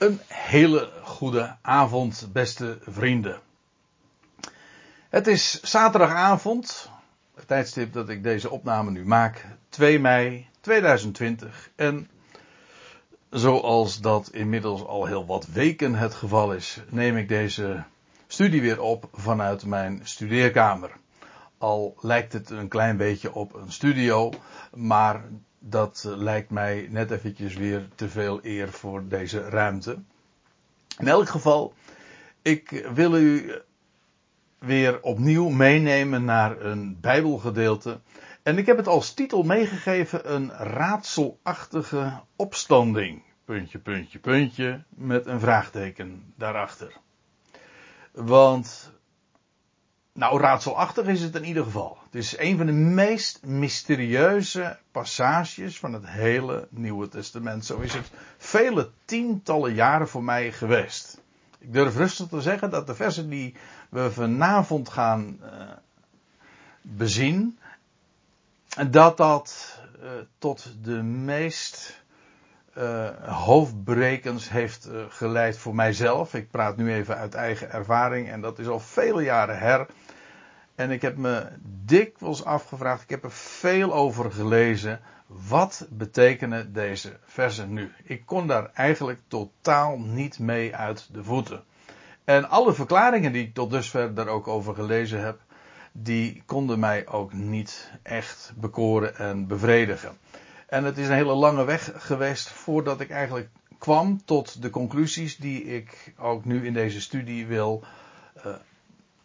[0.00, 3.40] Een hele goede avond, beste vrienden.
[5.08, 6.90] Het is zaterdagavond,
[7.34, 11.70] het tijdstip dat ik deze opname nu maak, 2 mei 2020.
[11.76, 12.08] En
[13.30, 17.84] zoals dat inmiddels al heel wat weken het geval is, neem ik deze
[18.26, 20.90] studie weer op vanuit mijn studeerkamer.
[21.58, 24.32] Al lijkt het een klein beetje op een studio,
[24.74, 25.24] maar
[25.60, 29.98] dat lijkt mij net eventjes weer te veel eer voor deze ruimte.
[30.98, 31.74] In elk geval,
[32.42, 33.52] ik wil u
[34.58, 38.00] weer opnieuw meenemen naar een Bijbelgedeelte.
[38.42, 43.22] En ik heb het als titel meegegeven: een raadselachtige opstanding.
[43.44, 46.96] Puntje, puntje, puntje, met een vraagteken daarachter.
[48.12, 48.92] Want
[50.20, 51.98] nou, raadselachtig is het in ieder geval.
[52.04, 57.64] Het is een van de meest mysterieuze passages van het hele Nieuwe Testament.
[57.64, 61.20] Zo is het vele tientallen jaren voor mij geweest.
[61.58, 63.54] Ik durf rustig te zeggen dat de versen die
[63.88, 65.48] we vanavond gaan uh,
[66.82, 67.58] bezien,
[68.90, 72.02] dat dat uh, tot de meest
[72.78, 76.34] uh, hoofdbrekens heeft geleid voor mijzelf.
[76.34, 79.86] Ik praat nu even uit eigen ervaring en dat is al vele jaren her.
[80.80, 81.46] En ik heb me
[81.84, 85.00] dikwijls afgevraagd, ik heb er veel over gelezen.
[85.26, 87.92] Wat betekenen deze versen nu?
[88.04, 91.64] Ik kon daar eigenlijk totaal niet mee uit de voeten.
[92.24, 95.40] En alle verklaringen die ik tot dusver daar ook over gelezen heb,
[95.92, 100.18] die konden mij ook niet echt bekoren en bevredigen.
[100.66, 105.36] En het is een hele lange weg geweest voordat ik eigenlijk kwam tot de conclusies
[105.36, 107.84] die ik ook nu in deze studie wil,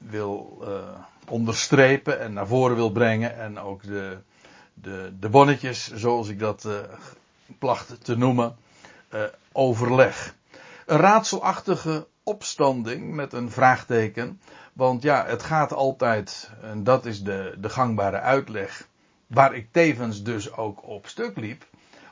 [0.10, 0.68] wil uh,
[1.30, 3.38] onderstrepen en naar voren wil brengen.
[3.38, 4.18] En ook de,
[4.74, 6.74] de, de bonnetjes, zoals ik dat uh,
[7.60, 8.56] placht te noemen,
[9.52, 10.36] overleg.
[10.86, 14.42] Een raadselachtige opstanding met een vraagteken.
[14.74, 18.88] Want ja, het gaat altijd, en dat is de, de gangbare uitleg
[19.28, 21.66] waar ik tevens dus ook op stuk liep,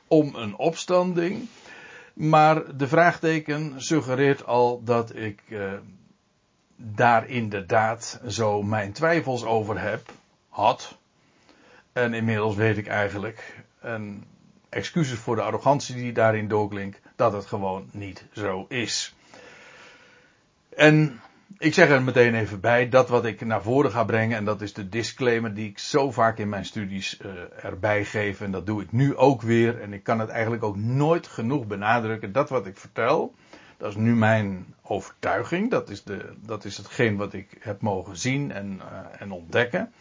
[0.07, 1.47] om een opstanding.
[2.13, 5.71] Maar de vraagteken suggereert al dat ik uh,
[6.85, 10.11] daar inderdaad zo mijn twijfels over heb,
[10.49, 10.97] had.
[11.93, 14.23] En inmiddels weet ik eigenlijk, en
[14.69, 19.15] excuses voor de arrogantie die daarin doorklinkt, dat het gewoon niet zo is.
[20.75, 21.21] En
[21.57, 24.61] ik zeg er meteen even bij, dat wat ik naar voren ga brengen, en dat
[24.61, 27.31] is de disclaimer die ik zo vaak in mijn studies uh,
[27.65, 30.77] erbij geef, en dat doe ik nu ook weer, en ik kan het eigenlijk ook
[30.77, 33.33] nooit genoeg benadrukken, dat wat ik vertel,
[33.83, 38.17] dat is nu mijn overtuiging, dat is, de, dat is hetgeen wat ik heb mogen
[38.17, 39.93] zien en, uh, en ontdekken.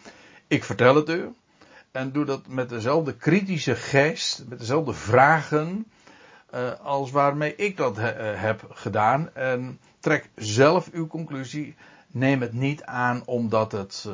[0.47, 1.35] Ik vertel het u,
[1.91, 5.87] en doe dat met dezelfde kritische geest, met dezelfde vragen,
[6.55, 11.75] uh, als waarmee ik dat heb gedaan, en trek zelf uw conclusie.
[12.07, 14.09] Neem het niet aan omdat het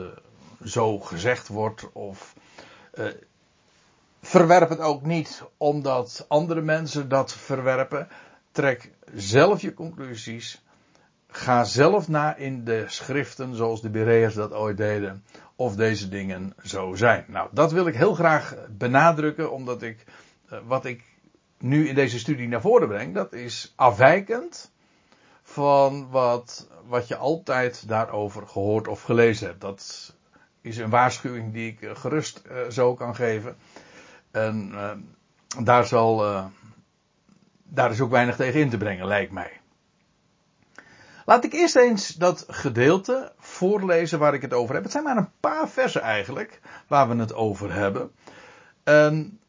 [0.64, 2.34] zo gezegd wordt of
[4.22, 8.08] verwerp het ook niet omdat andere mensen dat verwerpen.
[8.58, 10.62] Trek zelf je conclusies.
[11.28, 15.24] Ga zelf na in de schriften zoals de Bereërs dat ooit deden.
[15.56, 17.24] Of deze dingen zo zijn.
[17.28, 20.04] Nou, dat wil ik heel graag benadrukken omdat ik
[20.52, 21.04] uh, wat ik
[21.58, 24.70] nu in deze studie naar voren breng, dat is afwijkend
[25.42, 29.60] van wat, wat je altijd daarover gehoord of gelezen hebt.
[29.60, 30.14] Dat
[30.60, 33.56] is een waarschuwing die ik gerust uh, zo kan geven.
[34.30, 34.72] En
[35.62, 36.24] daar, zal,
[37.68, 39.50] daar is ook weinig tegen in te brengen, lijkt mij.
[41.24, 44.82] Laat ik eerst eens dat gedeelte voorlezen waar ik het over heb.
[44.82, 48.10] Het zijn maar een paar versen eigenlijk waar we het over hebben.
[48.84, 49.40] En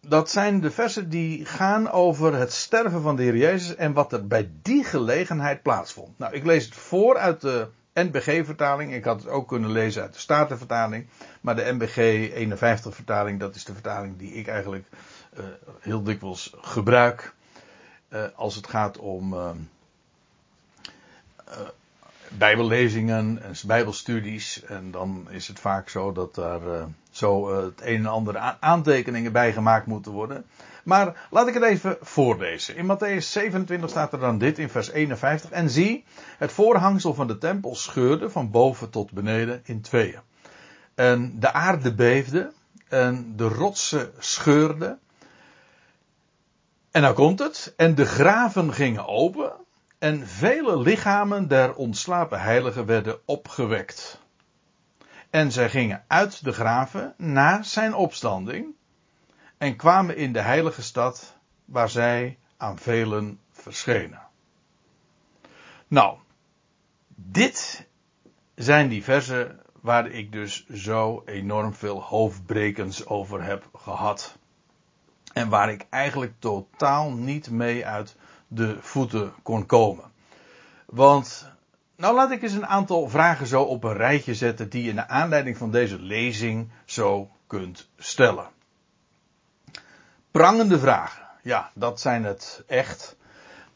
[0.00, 4.12] dat zijn de versen die gaan over het sterven van de Heer Jezus en wat
[4.12, 6.18] er bij die gelegenheid plaatsvond.
[6.18, 8.94] Nou, ik lees het voor uit de NBG-vertaling.
[8.94, 11.06] Ik had het ook kunnen lezen uit de Statenvertaling.
[11.40, 14.86] Maar de NBG 51-vertaling, dat is de vertaling die ik eigenlijk
[15.38, 15.44] uh,
[15.80, 17.34] heel dikwijls gebruik.
[18.12, 19.50] Uh, als het gaat om uh,
[22.28, 24.64] bijbellezingen en bijbelstudies.
[24.64, 29.32] En dan is het vaak zo dat daar uh, zo het een en ander aantekeningen
[29.32, 30.44] bij gemaakt moeten worden.
[30.84, 32.76] Maar laat ik het even voorlezen.
[32.76, 35.50] In Matthäus 27 staat er dan dit in vers 51.
[35.50, 36.04] En zie,
[36.38, 40.20] het voorhangsel van de tempel scheurde van boven tot beneden in tweeën.
[40.94, 42.52] En de aarde beefde
[42.88, 44.98] en de rotsen scheurden.
[46.92, 47.74] En nou komt het.
[47.76, 49.52] En de graven gingen open
[49.98, 54.20] en vele lichamen der ontslapen heiligen werden opgewekt.
[55.30, 58.74] En zij gingen uit de graven na zijn opstanding
[59.58, 64.22] en kwamen in de heilige stad waar zij aan velen verschenen.
[65.88, 66.18] Nou,
[67.14, 67.88] dit
[68.54, 74.38] zijn die versen waar ik dus zo enorm veel hoofdbrekens over heb gehad.
[75.32, 78.16] En waar ik eigenlijk totaal niet mee uit
[78.48, 80.04] de voeten kon komen.
[80.86, 81.48] Want,
[81.96, 85.08] nou laat ik eens een aantal vragen zo op een rijtje zetten die je de
[85.08, 88.46] aanleiding van deze lezing zo kunt stellen.
[90.30, 91.22] Prangende vragen.
[91.42, 93.16] Ja, dat zijn het echt.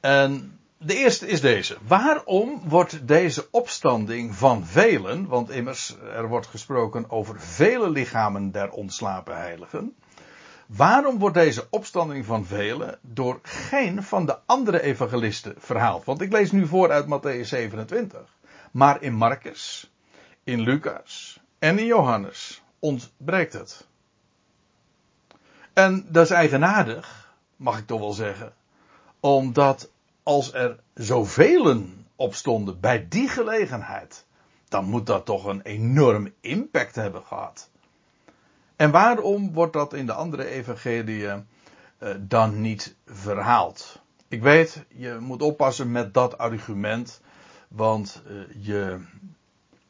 [0.01, 1.77] En de eerste is deze.
[1.87, 8.71] Waarom wordt deze opstanding van velen, want immers er wordt gesproken over vele lichamen der
[8.71, 9.97] ontslapen heiligen.
[10.67, 16.05] Waarom wordt deze opstanding van velen door geen van de andere evangelisten verhaald?
[16.05, 18.21] Want ik lees nu voor uit Matthäus 27.
[18.71, 19.93] Maar in Marcus,
[20.45, 23.87] in Lucas en in Johannes ontbreekt het.
[25.73, 28.55] En dat is eigenaardig, mag ik toch wel zeggen.
[29.21, 29.91] Omdat
[30.23, 31.85] als er zoveel
[32.17, 34.27] opstonden bij die gelegenheid,
[34.69, 37.71] dan moet dat toch een enorm impact hebben gehad.
[38.77, 41.47] En waarom wordt dat in de andere evangeliën
[42.01, 44.01] uh, dan niet verhaald?
[44.29, 47.21] Ik weet, je moet oppassen met dat argument,
[47.69, 49.01] want uh, je,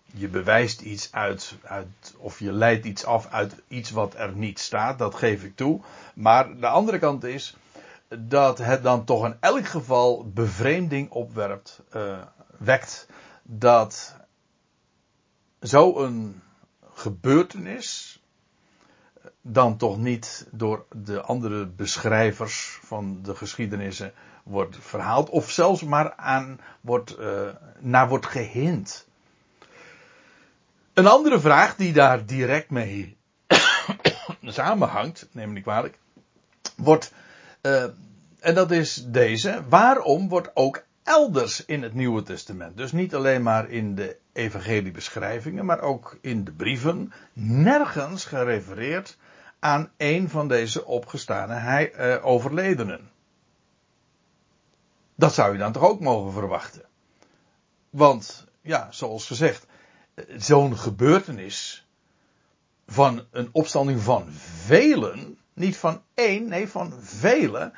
[0.05, 4.59] je bewijst iets uit, uit, of je leidt iets af uit iets wat er niet
[4.59, 5.81] staat, dat geef ik toe.
[6.15, 7.57] Maar de andere kant is
[8.09, 11.83] dat het dan toch in elk geval bevreemding opwerpt,
[12.59, 13.07] wekt,
[13.43, 14.17] dat
[15.61, 16.43] zo'n
[16.95, 18.16] gebeurtenis,
[19.49, 24.13] dan toch niet door de andere beschrijvers van de geschiedenissen
[24.43, 25.31] wordt verhaald.
[25.31, 27.49] Of zelfs maar aan wordt, uh,
[27.79, 29.07] naar wordt gehind.
[30.93, 33.17] Een andere vraag die daar direct mee
[34.43, 35.99] samenhangt, neem ik kwalijk,
[36.77, 37.13] wordt,
[37.63, 37.85] uh,
[38.41, 43.43] en dat is deze, waarom wordt ook elders in het Nieuwe Testament, dus niet alleen
[43.43, 49.17] maar in de evangeliebeschrijvingen, maar ook in de brieven, nergens gerefereerd
[49.59, 53.11] aan een van deze opgestane hij, uh, overledenen.
[55.15, 56.85] Dat zou je dan toch ook mogen verwachten.
[57.91, 59.67] Want, ja, zoals gezegd,
[60.37, 61.87] zo'n gebeurtenis
[62.87, 64.33] van een opstanding van
[64.65, 67.73] velen, niet van één, nee van velen,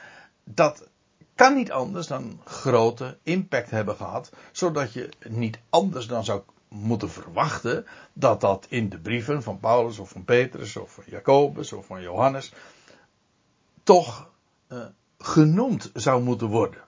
[0.44, 0.88] dat
[1.34, 7.10] kan niet anders dan grote impact hebben gehad, zodat je niet anders dan zou moeten
[7.10, 11.86] verwachten dat dat in de brieven van Paulus of van Petrus of van Jacobus of
[11.86, 12.52] van Johannes
[13.82, 14.30] toch
[14.68, 14.84] uh,
[15.18, 16.84] genoemd zou moeten worden.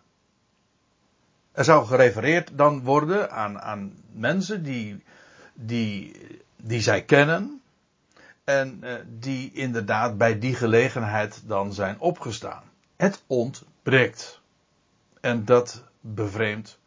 [1.53, 5.03] Er zou gerefereerd dan worden aan, aan mensen die,
[5.55, 6.17] die,
[6.57, 7.63] die zij kennen
[8.45, 12.63] en uh, die inderdaad bij die gelegenheid dan zijn opgestaan.
[12.97, 14.41] Het ontbreekt.
[15.21, 16.79] En dat bevreemdt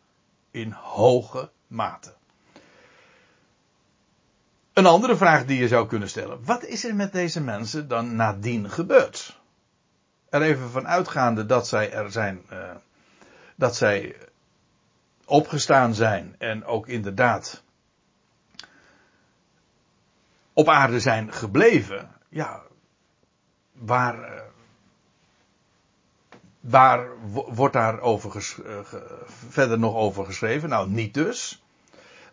[0.52, 2.14] in hoge mate.
[4.74, 6.44] Een andere vraag die je zou kunnen stellen.
[6.44, 9.40] Wat is er met deze mensen dan nadien gebeurd?
[10.30, 12.70] Er even van uitgaande dat zij er zijn, uh,
[13.56, 14.16] dat zij
[15.26, 17.64] opgestaan zijn en ook inderdaad
[20.54, 22.12] op aarde zijn gebleven.
[22.30, 22.62] Ja,
[23.72, 24.42] waar, uh,
[26.60, 28.80] waar wordt daar over uh,
[29.50, 30.70] verder nog over geschreven?
[30.70, 31.63] Nou, niet dus.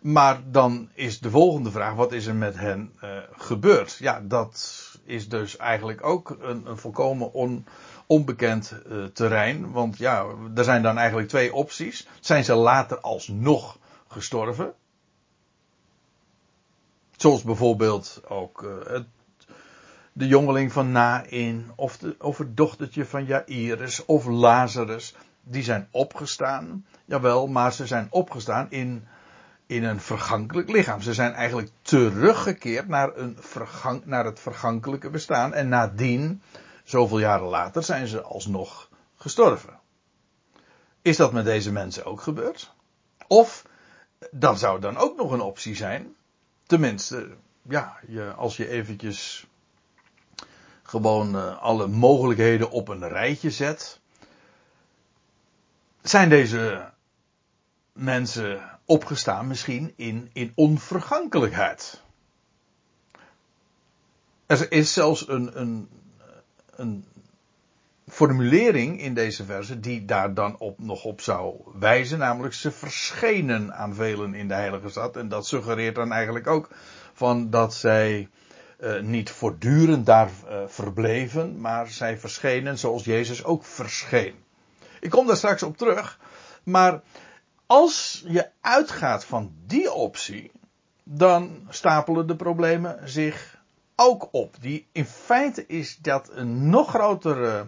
[0.01, 3.97] Maar dan is de volgende vraag: wat is er met hen uh, gebeurd?
[3.99, 7.65] Ja, dat is dus eigenlijk ook een, een volkomen on,
[8.05, 9.71] onbekend uh, terrein.
[9.71, 12.07] Want ja, er zijn dan eigenlijk twee opties.
[12.19, 13.77] Zijn ze later alsnog
[14.07, 14.73] gestorven?
[17.17, 19.05] Zoals bijvoorbeeld ook uh, het,
[20.13, 25.15] de jongeling van Nain, of, of het dochtertje van Jairus, of Lazarus.
[25.43, 26.85] Die zijn opgestaan.
[27.05, 29.07] Jawel, maar ze zijn opgestaan in
[29.71, 31.01] in een vergankelijk lichaam.
[31.01, 33.37] Ze zijn eigenlijk teruggekeerd naar, een
[34.03, 35.53] naar het vergankelijke bestaan.
[35.53, 36.41] En nadien,
[36.83, 39.79] zoveel jaren later, zijn ze alsnog gestorven.
[41.01, 42.73] Is dat met deze mensen ook gebeurd?
[43.27, 43.65] Of,
[44.31, 46.15] dat zou dan ook nog een optie zijn.
[46.63, 47.29] Tenminste,
[47.61, 49.47] ja, je, als je eventjes
[50.83, 53.99] gewoon uh, alle mogelijkheden op een rijtje zet.
[56.01, 56.91] Zijn deze
[57.93, 62.01] mensen opgestaan misschien in, in onvergankelijkheid.
[64.45, 65.89] Er is zelfs een, een,
[66.75, 67.05] een
[68.07, 72.19] formulering in deze verse die daar dan op, nog op zou wijzen.
[72.19, 75.15] Namelijk ze verschenen aan velen in de heilige stad.
[75.15, 76.69] En dat suggereert dan eigenlijk ook
[77.13, 78.29] van dat zij
[78.79, 81.61] uh, niet voortdurend daar uh, verbleven.
[81.61, 84.35] Maar zij verschenen zoals Jezus ook verscheen.
[84.99, 86.19] Ik kom daar straks op terug.
[86.63, 87.01] Maar
[87.71, 90.51] als je uitgaat van die optie,
[91.03, 93.61] dan stapelen de problemen zich
[93.95, 94.55] ook op.
[94.59, 97.67] Die, in feite is dat een nog grotere,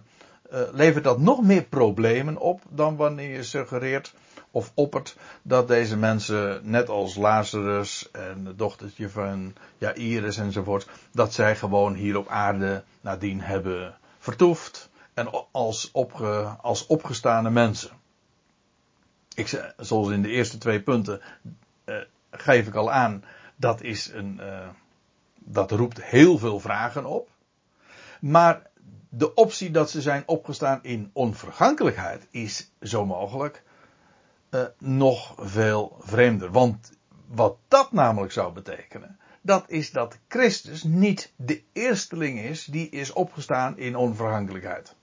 [0.52, 4.14] uh, levert dat nog meer problemen op dan wanneer je suggereert
[4.52, 11.34] of oppert dat deze mensen, net als Lazarus en het dochtertje van Jairus enzovoort, dat
[11.34, 18.02] zij gewoon hier op aarde nadien hebben vertoefd en als, opge, als opgestane mensen.
[19.36, 21.22] Ik, zoals in de eerste twee punten
[21.86, 21.96] uh,
[22.32, 23.24] geef ik al aan,
[23.56, 24.68] dat is een, uh,
[25.36, 27.30] dat roept heel veel vragen op.
[28.20, 28.62] Maar
[29.10, 33.64] de optie dat ze zijn opgestaan in onvergankelijkheid is zo mogelijk
[34.50, 36.52] uh, nog veel vreemder.
[36.52, 36.92] Want
[37.28, 43.14] wat dat namelijk zou betekenen, dat is dat Christus niet de eersteling is die is
[43.14, 44.96] opgestaan in onvergankelijkheid.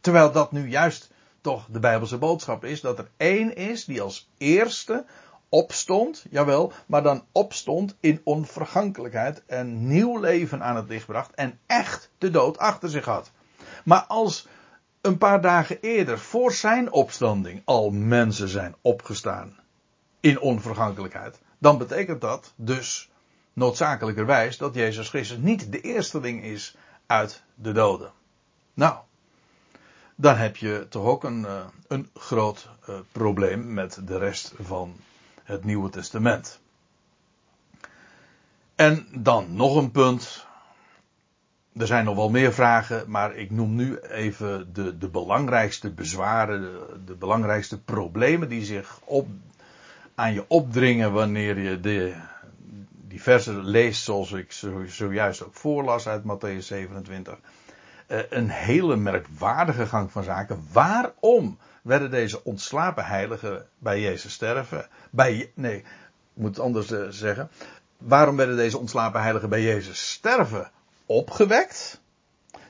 [0.00, 1.10] Terwijl dat nu juist
[1.40, 5.04] toch de Bijbelse boodschap is dat er één is die als eerste
[5.48, 11.58] opstond, jawel, maar dan opstond in onvergankelijkheid en nieuw leven aan het licht bracht en
[11.66, 13.30] echt de dood achter zich had.
[13.84, 14.48] Maar als
[15.00, 19.58] een paar dagen eerder, voor zijn opstanding, al mensen zijn opgestaan
[20.20, 23.10] in onvergankelijkheid, dan betekent dat dus
[23.52, 28.12] noodzakelijkerwijs dat Jezus Christus niet de eersteling is uit de doden.
[28.74, 28.96] Nou,
[30.20, 34.96] dan heb je toch ook een, eh, een groot uh, probleem met de rest van
[35.44, 36.60] het Nieuwe Testament.
[38.74, 40.46] En dan nog een punt.
[41.72, 46.60] Er zijn nog wel meer vragen, maar ik noem nu even de, de belangrijkste bezwaren,
[46.60, 49.28] de, de belangrijkste problemen die zich op,
[50.14, 52.14] aan je opdringen wanneer je de,
[53.08, 54.52] die versen leest zoals ik
[54.86, 57.38] zojuist ook voorlas uit Matthäus 27.
[58.10, 60.66] Uh, een hele merkwaardige gang van zaken.
[60.72, 64.88] Waarom werden deze ontslapen heiligen bij Jezus sterven?
[65.10, 65.84] Bij, nee, ik
[66.32, 67.50] moet het anders uh, zeggen.
[67.98, 70.70] Waarom werden deze ontslapen heiligen bij Jezus sterven
[71.06, 72.00] opgewekt?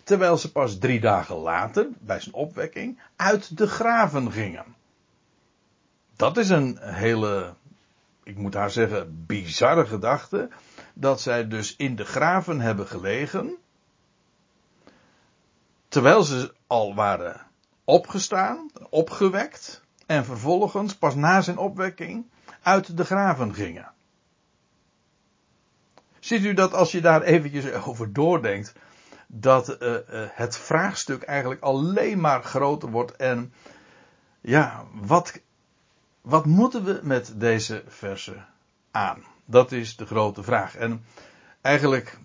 [0.04, 4.64] Terwijl ze pas drie dagen later, bij zijn opwekking, uit de graven gingen.
[6.16, 7.54] Dat is een hele,
[8.22, 10.48] ik moet haar zeggen, bizarre gedachte.
[10.94, 13.56] Dat zij dus in de graven hebben gelegen.
[15.90, 17.40] Terwijl ze al waren
[17.84, 19.82] opgestaan, opgewekt.
[20.06, 22.30] En vervolgens, pas na zijn opwekking,
[22.62, 23.92] uit de graven gingen.
[26.18, 28.72] Ziet u dat als je daar eventjes over doordenkt,
[29.26, 33.52] dat uh, uh, het vraagstuk eigenlijk alleen maar groter wordt en
[34.40, 35.40] ja, wat,
[36.20, 38.46] wat moeten we met deze versen
[38.90, 39.24] aan?
[39.44, 40.76] Dat is de grote vraag.
[40.76, 41.04] En
[41.60, 42.18] eigenlijk,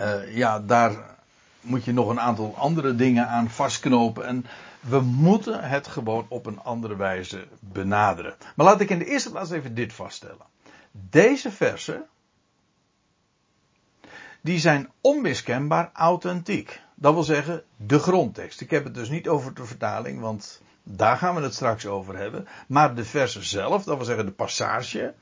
[0.00, 1.13] uh, ja, daar
[1.64, 4.26] moet je nog een aantal andere dingen aan vastknopen.
[4.26, 4.46] En
[4.80, 8.34] we moeten het gewoon op een andere wijze benaderen.
[8.56, 10.46] Maar laat ik in de eerste plaats even dit vaststellen.
[10.90, 12.06] Deze versen,
[14.40, 16.80] die zijn onmiskenbaar authentiek.
[16.94, 18.60] Dat wil zeggen, de grondtekst.
[18.60, 22.16] Ik heb het dus niet over de vertaling, want daar gaan we het straks over
[22.16, 22.48] hebben.
[22.66, 25.14] Maar de versen zelf, dat wil zeggen de passage,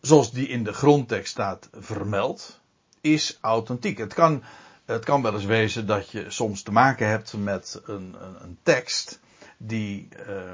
[0.00, 2.60] zoals die in de grondtekst staat vermeld,
[3.00, 3.98] is authentiek.
[3.98, 4.42] Het kan
[4.84, 8.58] het kan wel eens wezen dat je soms te maken hebt met een, een, een
[8.62, 9.20] tekst
[9.56, 10.52] die uh,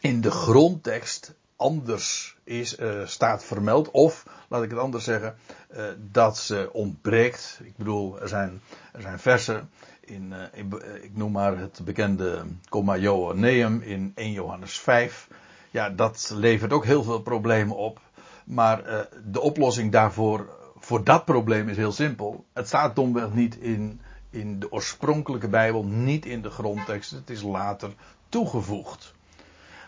[0.00, 3.90] in de grondtekst anders is, uh, staat vermeld.
[3.90, 5.36] Of, laat ik het anders zeggen,
[5.76, 7.60] uh, dat ze ontbreekt.
[7.62, 8.60] Ik bedoel, er zijn,
[8.92, 9.70] er zijn versen
[10.00, 15.28] in, in ik noem maar het bekende Comma Johanneum in 1 Johannes 5.
[15.70, 18.00] Ja, dat levert ook heel veel problemen op.
[18.44, 22.44] Maar de oplossing daarvoor voor dat probleem is heel simpel.
[22.52, 27.10] Het staat domweg niet in, in de oorspronkelijke Bijbel, niet in de grondtekst.
[27.10, 27.90] Het is later
[28.28, 29.14] toegevoegd.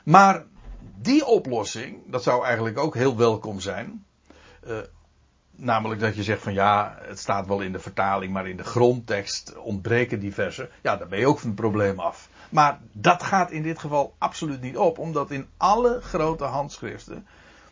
[0.05, 0.45] Maar
[1.01, 4.05] die oplossing, dat zou eigenlijk ook heel welkom zijn.
[4.67, 4.79] Uh,
[5.51, 8.65] namelijk dat je zegt van ja, het staat wel in de vertaling, maar in de
[8.65, 10.69] grondtekst ontbreken die versen.
[10.83, 12.29] Ja, dan ben je ook van het probleem af.
[12.49, 17.27] Maar dat gaat in dit geval absoluut niet op, omdat in alle grote handschriften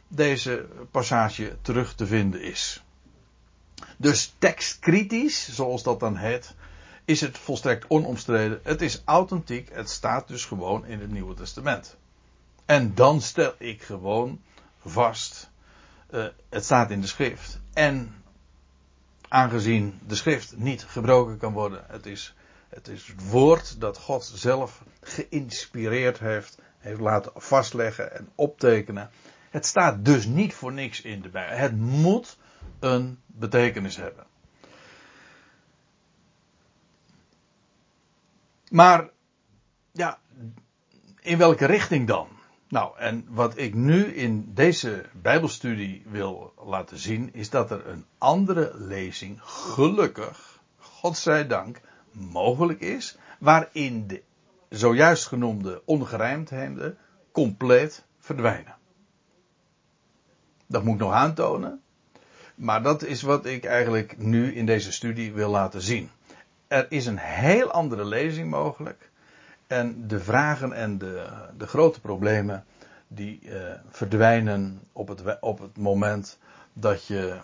[0.08, 2.82] deze passage terug te vinden is.
[3.96, 6.54] Dus tekstkritisch, zoals dat dan heet,
[7.04, 8.60] is het volstrekt onomstreden.
[8.62, 9.68] Het is authentiek.
[9.72, 11.96] Het staat dus gewoon in het Nieuwe Testament.
[12.64, 14.40] En dan stel ik gewoon
[14.78, 15.50] vast,
[16.10, 17.60] uh, het staat in de schrift.
[17.72, 18.14] En
[19.28, 22.34] aangezien de schrift niet gebroken kan worden, het is,
[22.68, 29.10] het is het woord dat God zelf geïnspireerd heeft, heeft laten vastleggen en optekenen.
[29.50, 31.56] Het staat dus niet voor niks in de Bijbel.
[31.56, 32.36] Het moet
[32.78, 34.26] een betekenis hebben.
[38.70, 39.10] Maar,
[39.92, 40.18] ja,
[41.20, 42.28] in welke richting dan?
[42.68, 48.04] Nou, en wat ik nu in deze Bijbelstudie wil laten zien, is dat er een
[48.18, 51.80] andere lezing, gelukkig, godzijdank,
[52.12, 54.22] mogelijk is, waarin de
[54.68, 56.98] zojuist genoemde ongerijmdheden
[57.32, 58.76] compleet verdwijnen.
[60.66, 61.82] Dat moet ik nog aantonen,
[62.60, 66.10] maar dat is wat ik eigenlijk nu in deze studie wil laten zien.
[66.68, 69.10] Er is een heel andere lezing mogelijk.
[69.66, 71.26] En de vragen en de,
[71.56, 72.64] de grote problemen
[73.08, 73.54] die uh,
[73.90, 76.38] verdwijnen op het, op het moment
[76.72, 77.40] dat je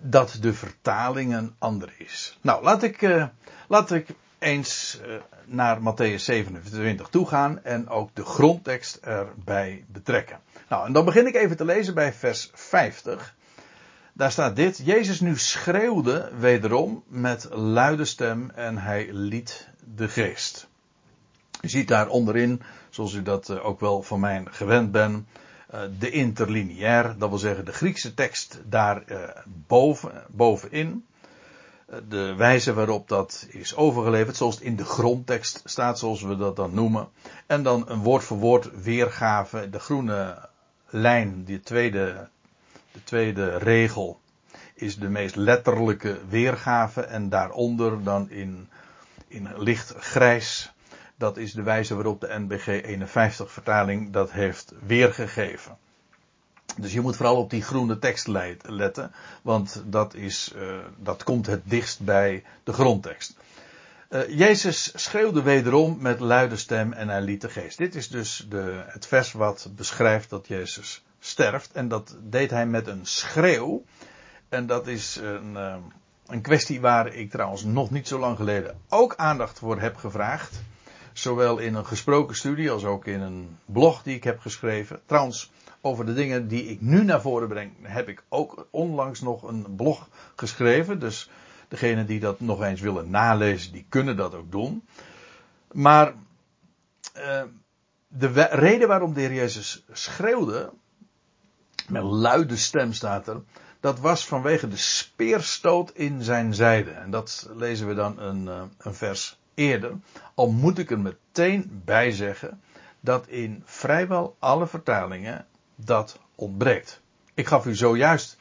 [0.00, 2.38] dat de vertaling een ander is.
[2.40, 3.26] Nou, laat ik, uh,
[3.68, 5.14] laat ik eens uh,
[5.44, 10.40] naar Matthäus 27 toe gaan en ook de grondtekst erbij betrekken.
[10.68, 13.34] Nou, en dan begin ik even te lezen bij vers 50.
[14.12, 14.80] Daar staat dit.
[14.84, 20.68] Jezus nu schreeuwde wederom met luide stem en hij liet de geest.
[21.60, 25.26] Je ziet daar onderin, zoals u dat eh, ook wel van mij gewend bent,
[25.68, 29.28] eh, de interlineair, dat wil zeggen de Griekse tekst daar eh,
[29.66, 31.06] boven, bovenin.
[32.08, 36.56] De wijze waarop dat is overgeleverd, zoals het in de grondtekst staat, zoals we dat
[36.56, 37.08] dan noemen.
[37.46, 40.47] En dan een woord voor woord weergave, de groene
[40.90, 42.28] lijn, die tweede,
[42.92, 44.20] de tweede regel,
[44.74, 47.00] is de meest letterlijke weergave.
[47.00, 48.68] En daaronder dan in,
[49.28, 50.72] in licht grijs,
[51.16, 55.78] dat is de wijze waarop de NBG 51 vertaling dat heeft weergegeven.
[56.76, 58.26] Dus je moet vooral op die groene tekst
[58.62, 63.36] letten, want dat, is, uh, dat komt het dichtst bij de grondtekst.
[64.10, 67.78] Uh, Jezus schreeuwde wederom met luide stem en hij liet de geest.
[67.78, 71.72] Dit is dus de, het vers wat beschrijft dat Jezus sterft.
[71.72, 73.84] En dat deed hij met een schreeuw.
[74.48, 75.76] En dat is een, uh,
[76.26, 80.60] een kwestie waar ik trouwens nog niet zo lang geleden ook aandacht voor heb gevraagd.
[81.12, 85.00] Zowel in een gesproken studie als ook in een blog die ik heb geschreven.
[85.06, 89.42] Trouwens, over de dingen die ik nu naar voren breng, heb ik ook onlangs nog
[89.42, 91.00] een blog geschreven.
[91.00, 91.30] Dus
[91.68, 94.86] degenen die dat nog eens willen nalezen, die kunnen dat ook doen.
[95.72, 96.14] Maar
[97.16, 97.42] uh,
[98.08, 100.72] de reden waarom de heer Jezus schreeuwde,
[101.88, 103.42] met luide stem staat er,
[103.80, 106.90] dat was vanwege de speerstoot in zijn zijde.
[106.90, 109.92] En dat lezen we dan een, uh, een vers eerder.
[110.34, 112.60] Al moet ik er meteen bij zeggen
[113.00, 117.00] dat in vrijwel alle vertalingen dat ontbreekt.
[117.34, 118.36] Ik gaf u zojuist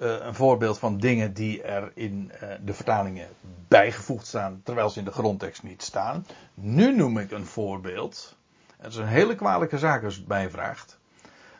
[0.00, 3.28] een voorbeeld van dingen die er in uh, de vertalingen
[3.68, 6.26] bijgevoegd staan, terwijl ze in de grondtekst niet staan.
[6.54, 8.36] Nu noem ik een voorbeeld.
[8.76, 10.98] Het is een hele kwalijke zaak als het mij vraagt.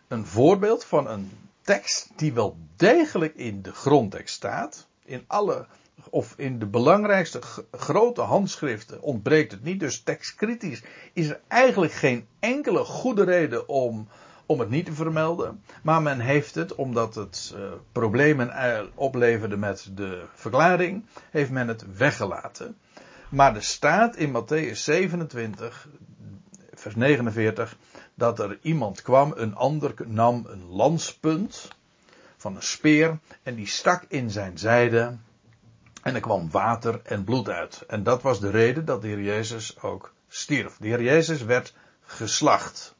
[0.09, 1.31] Een voorbeeld van een
[1.62, 4.87] tekst die wel degelijk in de grondtekst staat.
[5.05, 5.66] In alle,
[6.11, 9.81] of in de belangrijkste grote handschriften ontbreekt het niet.
[9.81, 14.09] Dus tekstkritisch is er eigenlijk geen enkele goede reden om
[14.50, 15.64] om het niet te vermelden.
[15.82, 21.68] Maar men heeft het, omdat het uh, problemen eh, opleverde met de verklaring, heeft men
[21.68, 22.76] het weggelaten.
[23.28, 25.88] Maar er staat in Matthäus 27,
[26.74, 27.76] vers 49,
[28.14, 31.68] dat er iemand kwam, een ander nam een lanspunt
[32.36, 35.16] van een speer en die stak in zijn zijde
[36.02, 37.84] en er kwam water en bloed uit.
[37.88, 40.76] En dat was de reden dat de Heer Jezus ook stierf.
[40.76, 42.98] De Heer Jezus werd geslacht.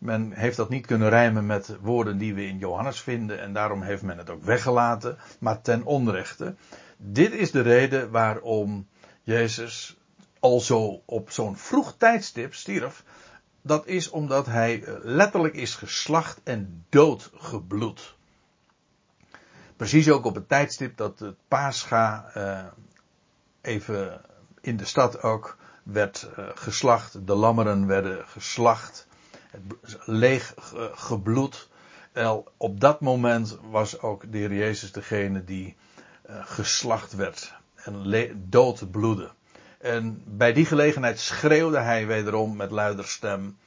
[0.00, 3.82] Men heeft dat niet kunnen rijmen met woorden die we in Johannes vinden en daarom
[3.82, 6.54] heeft men het ook weggelaten, maar ten onrechte.
[6.96, 8.88] Dit is de reden waarom
[9.22, 9.98] Jezus
[10.38, 13.04] al zo op zo'n vroeg tijdstip stierf.
[13.62, 18.16] Dat is omdat hij eh, letterlijk is geslacht en doodgebloed.
[19.76, 22.64] Precies ook op het tijdstip dat het Pascha eh,
[23.60, 24.20] even
[24.60, 27.26] in de stad ook werd uh, geslacht.
[27.26, 29.08] De lammeren werden geslacht
[30.04, 30.54] leeg
[30.94, 31.68] gebloed.
[32.12, 35.76] En op dat moment was ook de Heer Jezus degene die
[36.30, 39.30] uh, geslacht werd en dood bloedde.
[39.78, 43.58] En bij die gelegenheid schreeuwde hij wederom met luider stem.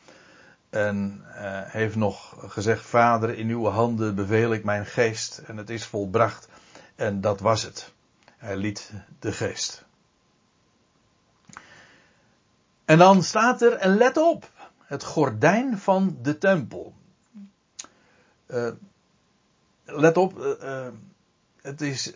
[0.69, 5.37] En uh, heeft nog gezegd: Vader, in uw handen beveel ik mijn geest.
[5.37, 6.47] En het is volbracht.
[6.95, 7.93] En dat was het.
[8.37, 9.85] Hij liet de geest.
[12.85, 14.49] En dan staat er, en let op,
[14.93, 16.93] het gordijn van de tempel.
[18.47, 18.71] Uh,
[19.85, 20.87] let op, uh,
[21.61, 22.13] het is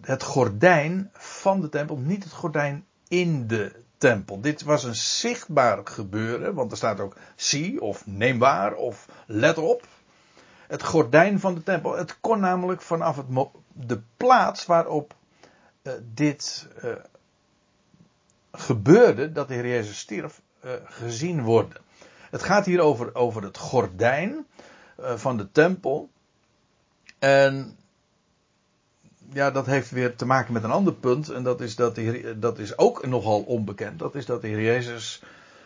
[0.00, 4.40] het gordijn van de tempel, niet het gordijn in de tempel.
[4.40, 9.58] Dit was een zichtbaar gebeuren, want er staat ook zie of neem waar of let
[9.58, 9.86] op.
[10.66, 11.96] Het gordijn van de tempel.
[11.96, 13.26] Het kon namelijk vanaf het
[13.72, 15.14] de plaats waarop
[16.14, 16.68] dit
[18.52, 20.40] gebeurde, dat de Heer Jezus stierf,
[20.84, 21.86] gezien worden.
[22.30, 24.46] Het gaat hier over, over het gordijn
[24.96, 26.08] van de tempel.
[27.18, 27.78] En
[29.32, 31.28] ja, dat heeft weer te maken met een ander punt.
[31.28, 33.98] En dat is, dat, de dat is ook nogal onbekend.
[33.98, 35.22] Dat is dat de Heer Jezus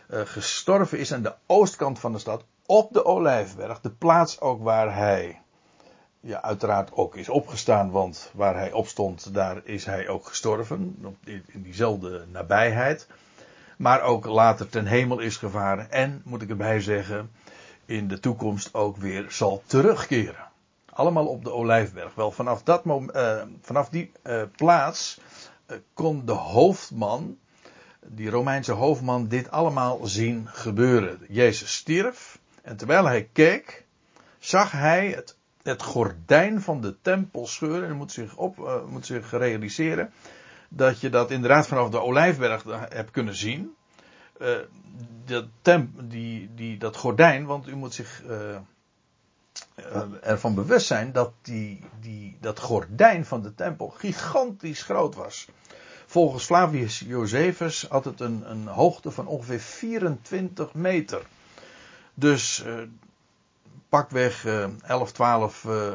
[0.09, 2.43] uh, gestorven is aan de oostkant van de stad.
[2.65, 3.81] Op de Olijfberg.
[3.81, 5.41] De plaats ook waar hij.
[6.19, 7.91] Ja, uiteraard ook is opgestaan.
[7.91, 10.97] Want waar hij opstond, daar is hij ook gestorven.
[11.25, 13.07] In diezelfde nabijheid.
[13.77, 15.91] Maar ook later ten hemel is gevaren.
[15.91, 17.31] En, moet ik erbij zeggen,
[17.85, 20.51] in de toekomst ook weer zal terugkeren.
[20.89, 22.15] Allemaal op de Olijfberg.
[22.15, 25.19] Wel, vanaf, dat moment, uh, vanaf die uh, plaats
[25.67, 27.37] uh, kon de hoofdman,
[28.05, 31.19] die Romeinse hoofdman, dit allemaal zien gebeuren.
[31.29, 33.85] Jezus stierf en terwijl hij keek,
[34.39, 37.89] zag hij het, het gordijn van de tempel scheuren.
[37.89, 40.13] En moet zich, op, moet zich realiseren
[40.75, 43.75] dat je dat inderdaad vanaf de Olijfberg hebt kunnen zien.
[45.25, 48.57] dat, temp, die, die, dat gordijn, want u moet zich uh,
[50.21, 55.47] ervan bewust zijn dat die, die, dat gordijn van de tempel gigantisch groot was.
[56.05, 61.21] Volgens Flavius Josephus had het een, een hoogte van ongeveer 24 meter.
[62.13, 62.81] Dus uh,
[63.89, 65.91] pakweg uh, 11, 12 uh,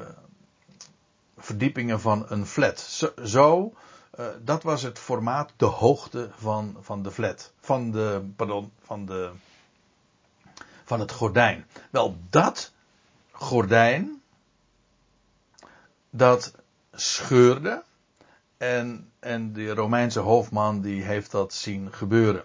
[1.37, 3.05] verdiepingen van een flat.
[3.25, 3.73] Zo
[4.19, 7.53] uh, dat was het formaat, de hoogte van, van de flat.
[7.61, 9.31] Van de, pardon, van de,
[10.85, 11.67] van het gordijn.
[11.91, 12.73] Wel, dat
[13.31, 14.23] gordijn
[16.11, 16.55] dat
[16.93, 17.83] scheurde.
[18.57, 22.45] En, en de Romeinse hoofdman die heeft dat zien gebeuren.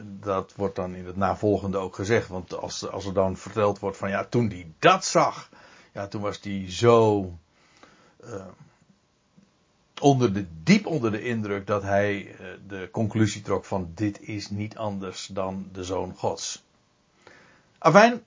[0.00, 2.28] Dat wordt dan in het navolgende ook gezegd.
[2.28, 5.48] Want als, als er dan verteld wordt van ja, toen hij dat zag.
[5.92, 7.32] Ja, toen was hij zo.
[8.24, 8.46] Uh,
[10.00, 14.50] onder de, diep onder de indruk dat hij uh, de conclusie trok van dit is
[14.50, 16.64] niet anders dan de zoon gods.
[17.78, 18.22] Afijn,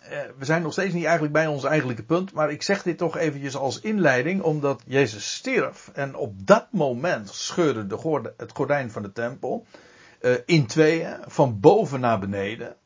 [0.00, 2.98] eh, we zijn nog steeds niet eigenlijk bij ons eigenlijke punt, maar ik zeg dit
[2.98, 8.90] toch eventjes als inleiding, omdat Jezus stierf en op dat moment scheurde de het gordijn
[8.90, 9.66] van de tempel
[10.20, 12.76] uh, in tweeën, van boven naar beneden.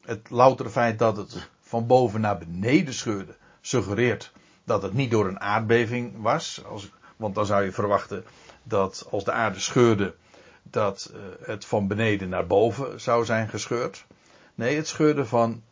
[0.00, 4.32] Het loutere feit dat het van boven naar beneden scheurde, suggereert
[4.64, 6.90] dat het niet door een aardbeving was, als,
[7.22, 8.24] want dan zou je verwachten
[8.62, 10.14] dat als de aarde scheurde,
[10.62, 14.04] dat uh, het van beneden naar boven zou zijn gescheurd.
[14.54, 15.62] Nee, het scheurde van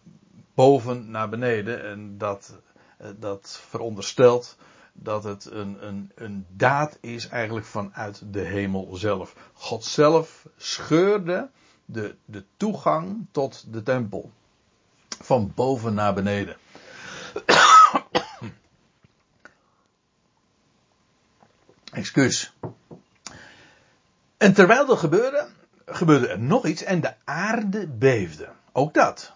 [0.54, 1.84] boven naar beneden.
[1.84, 2.58] En dat,
[2.96, 4.56] eh, dat veronderstelt
[4.92, 9.34] dat het een, een, een daad is eigenlijk vanuit de hemel zelf.
[9.52, 11.48] God zelf scheurde
[11.84, 14.30] de, de toegang tot de tempel.
[15.22, 16.56] Van boven naar beneden.
[21.92, 22.56] Excuus.
[24.36, 25.48] En terwijl dat gebeurde,
[25.86, 28.48] gebeurde er nog iets en de aarde beefde.
[28.72, 29.32] Ook dat.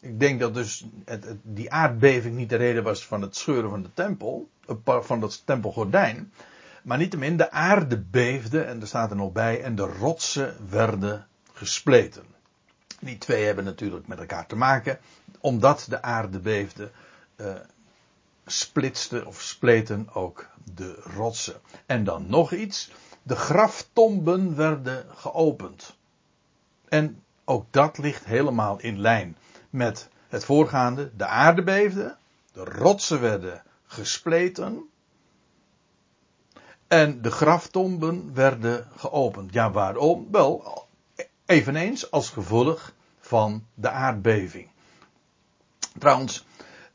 [0.00, 3.82] Ik denk dat dus het, die aardbeving niet de reden was van het scheuren van
[3.82, 4.48] de tempel,
[4.84, 6.32] van dat tempelgordijn.
[6.82, 11.26] Maar niettemin, de aarde beefde, en er staat er nog bij, en de rotsen werden
[11.52, 12.24] gespleten.
[13.00, 14.98] Die twee hebben natuurlijk met elkaar te maken,
[15.40, 16.90] omdat de aarde beefde,
[17.36, 17.54] uh,
[18.46, 21.60] splitste of spleten ook de rotsen.
[21.86, 22.90] En dan nog iets,
[23.22, 25.96] de graftomben werden geopend.
[26.88, 29.36] En ook dat ligt helemaal in lijn
[29.70, 31.10] met het voorgaande.
[31.16, 32.16] De aarde beefde,
[32.52, 34.90] de rotsen werden gespleten
[36.88, 39.52] en de graftomben werden geopend.
[39.52, 40.28] Ja, waarom?
[40.30, 40.86] Wel,
[41.46, 44.68] eveneens als gevolg van de aardbeving.
[45.98, 46.45] Trouwens,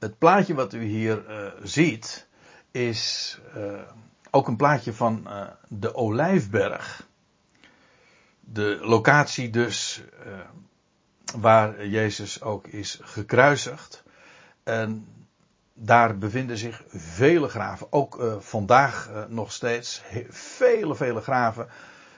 [0.01, 2.27] het plaatje wat u hier uh, ziet
[2.71, 3.81] is uh,
[4.31, 7.07] ook een plaatje van uh, de Olijfberg.
[8.39, 10.01] De locatie dus
[11.35, 14.03] waar Jezus ook is gekruisigd.
[14.63, 15.07] En
[15.73, 21.67] daar bevinden zich vele graven, ook vandaag nog steeds, vele, vele graven.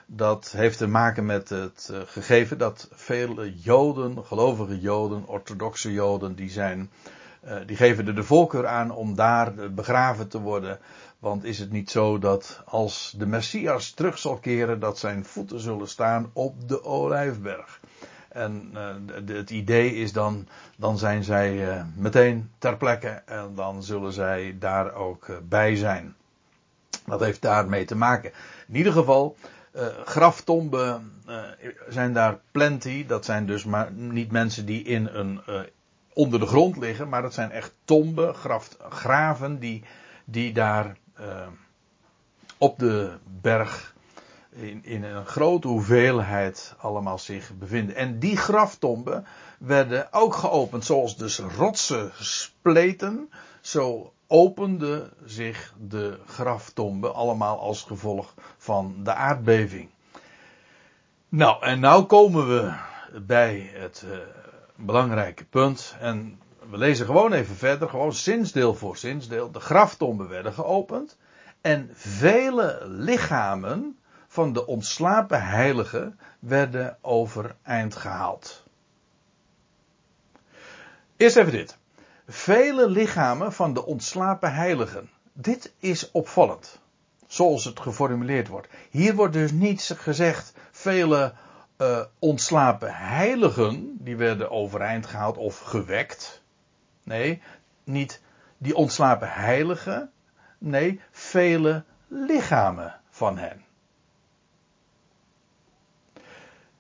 [0.06, 6.50] Dat heeft te maken met het gegeven dat vele Joden, gelovige Joden, orthodoxe Joden, die
[6.50, 6.92] zijn,
[7.66, 10.80] die geven er de voorkeur aan om daar begraven te worden.
[11.20, 15.60] Want is het niet zo dat als de Messias terug zal keren, dat zijn voeten
[15.60, 17.80] zullen staan op de Olijfberg?
[18.30, 24.14] En uh, het idee is dan, dan zijn zij meteen ter plekke en dan zullen
[24.14, 26.16] zij daar ook bij zijn.
[27.06, 28.32] Dat heeft daarmee te maken.
[28.68, 29.36] In ieder geval,
[30.06, 31.22] graftomben
[31.90, 33.06] zijn daar plenty.
[33.06, 35.42] Dat zijn dus maar niet mensen die in een,
[36.14, 38.36] onder de grond liggen, maar dat zijn echt tomben,
[38.90, 39.84] graven die,
[40.26, 40.98] die daar
[42.58, 43.94] op de berg
[44.50, 47.96] in, in een grote hoeveelheid allemaal zich bevinden.
[47.96, 49.26] En die graftomben
[49.58, 53.30] werden ook geopend, zoals dus rotsen spleten,
[53.62, 59.90] zo opende zich de graftomben allemaal als gevolg van de aardbeving.
[61.30, 62.74] Nou, en nou komen we
[63.22, 64.06] bij het
[64.76, 65.96] belangrijke punt.
[66.00, 69.52] En we lezen gewoon even verder, gewoon zinsdeel voor zinsdeel.
[69.52, 71.18] De graftomben werden geopend.
[71.62, 78.64] En vele lichamen van de ontslapen heiligen werden overeind gehaald.
[81.18, 81.78] Eerst even dit.
[82.28, 85.10] Vele lichamen van de ontslapen heiligen.
[85.34, 86.82] Dit is opvallend.
[87.28, 88.68] Zoals het geformuleerd wordt.
[88.90, 91.34] Hier wordt dus niet gezegd vele
[91.78, 96.44] uh, ontslapen heiligen die werden overeind gehaald of gewekt.
[97.04, 97.42] Nee,
[97.84, 98.22] niet
[98.58, 100.12] die ontslapen heiligen.
[100.58, 103.64] Nee, vele lichamen van hen.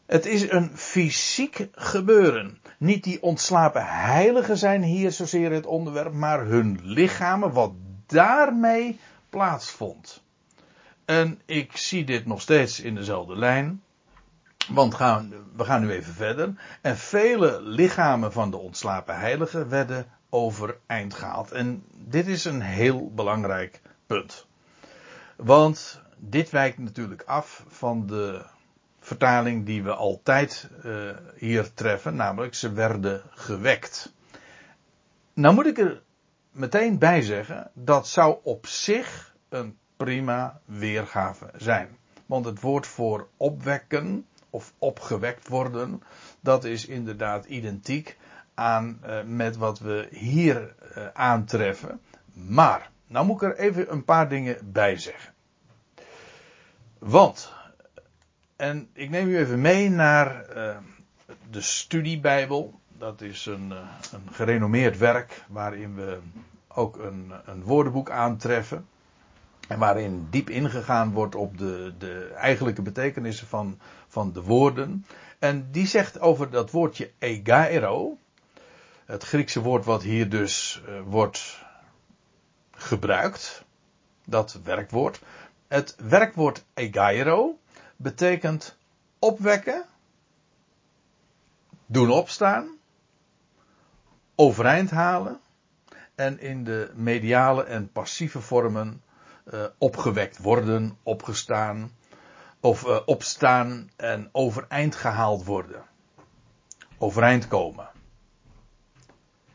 [0.06, 2.62] Het is een fysiek gebeuren.
[2.78, 7.72] Niet die ontslapen heiligen zijn hier zozeer het onderwerp, maar hun lichamen, wat
[8.06, 10.24] daarmee plaatsvond.
[11.06, 13.84] En ik zie dit nog steeds in dezelfde lijn.
[14.70, 16.54] Want gaan, we gaan nu even verder.
[16.82, 21.52] En vele lichamen van de ontslapen heiligen werden overeind gehaald.
[21.52, 24.48] En dit is een heel belangrijk punt.
[25.36, 28.46] Want dit wijkt natuurlijk af van de
[29.00, 34.14] vertaling die we altijd uh, hier treffen, namelijk ze werden gewekt.
[35.34, 36.02] Nou moet ik er
[36.52, 41.98] meteen bij zeggen, dat zou op zich een prima weergave zijn.
[42.26, 46.04] Want het woord voor opwekken of opgewekt worden,
[46.40, 48.18] dat is inderdaad identiek
[48.54, 52.02] aan uh, met wat we hier uh, aantreffen.
[52.34, 55.34] Maar, nou moet ik er even een paar dingen bij zeggen.
[56.98, 57.54] Want
[58.56, 60.78] en ik neem u even mee naar uh,
[61.50, 62.80] de studiebijbel.
[62.98, 63.72] Dat is een,
[64.12, 66.20] een gerenommeerd werk waarin we
[66.68, 68.86] ook een, een woordenboek aantreffen.
[69.68, 73.80] En waarin diep ingegaan wordt op de, de eigenlijke betekenissen van,
[74.14, 75.06] van de woorden.
[75.40, 78.18] En die zegt over dat woordje egairo.
[79.06, 81.64] Het Griekse woord wat hier dus uh, wordt
[82.72, 83.64] gebruikt.
[84.26, 85.22] Dat werkwoord.
[85.68, 87.60] Het werkwoord egairo
[87.96, 88.78] betekent
[89.20, 89.86] opwekken,
[91.86, 92.78] doen opstaan,
[94.36, 95.40] overeind halen
[96.16, 99.04] en in de mediale en passieve vormen
[99.54, 101.92] uh, opgewekt worden, opgestaan
[102.64, 105.84] of uh, opstaan en overeind gehaald worden.
[106.98, 107.90] Overeind komen.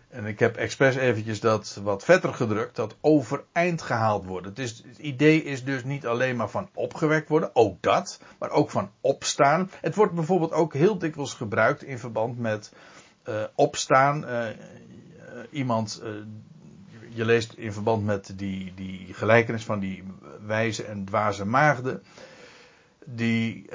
[0.09, 4.51] En ik heb expres eventjes dat wat vetter gedrukt, dat overeind gehaald worden.
[4.51, 8.71] Het, is, idee is dus niet alleen maar van opgewekt worden, ook dat, maar ook
[8.71, 9.71] van opstaan.
[9.81, 12.73] Het wordt bijvoorbeeld ook heel dikwijls gebruikt in verband met
[13.29, 14.25] uh, opstaan.
[14.25, 14.47] Uh,
[15.51, 16.03] iemand,
[17.09, 20.05] je leest in verband met die, die gelijkenis van die
[20.47, 22.03] wijze en dwaze maagden.
[23.15, 23.71] Die,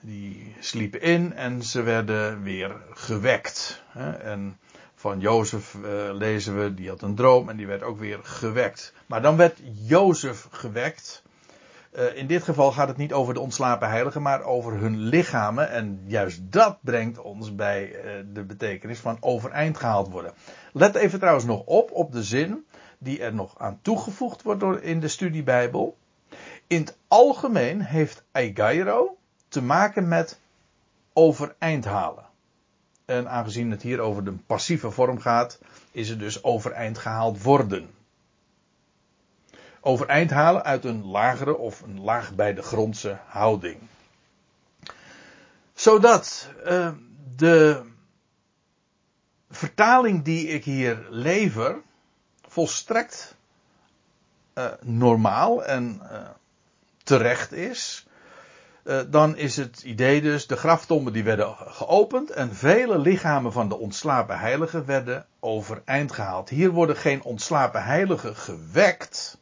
[0.00, 3.82] die sliepen in en ze werden weer gewekt.
[3.88, 4.10] Hè?
[4.10, 4.58] En
[5.04, 8.92] van Jozef uh, lezen we, die had een droom en die werd ook weer gewekt.
[9.06, 11.22] Maar dan werd Jozef gewekt.
[11.96, 15.70] Uh, in dit geval gaat het niet over de ontslapen heiligen, maar over hun lichamen.
[15.70, 20.32] En juist dat brengt ons bij uh, de betekenis van overeind gehaald worden.
[20.72, 22.64] Let even trouwens nog op, op de zin
[22.98, 25.96] die er nog aan toegevoegd wordt door in de studiebijbel.
[26.74, 29.16] In het algemeen heeft Eigairo
[29.48, 30.40] te maken met
[31.12, 32.24] overeind halen.
[33.04, 35.58] En aangezien het hier over de passieve vorm gaat,
[35.90, 37.90] is het dus overeind gehaald worden.
[39.80, 43.80] Overeind halen uit een lagere of een laag bij de grondse houding.
[45.74, 46.92] Zodat uh,
[47.36, 47.82] de
[49.50, 51.80] vertaling die ik hier lever
[52.48, 53.36] volstrekt
[54.54, 56.28] uh, normaal en uh,
[57.04, 58.06] terecht is.
[58.84, 63.68] Uh, dan is het idee dus, de graftomben die werden geopend en vele lichamen van
[63.68, 66.48] de ontslapen heiligen werden overeind gehaald.
[66.48, 69.38] Hier worden geen ontslapen heiligen gewekt.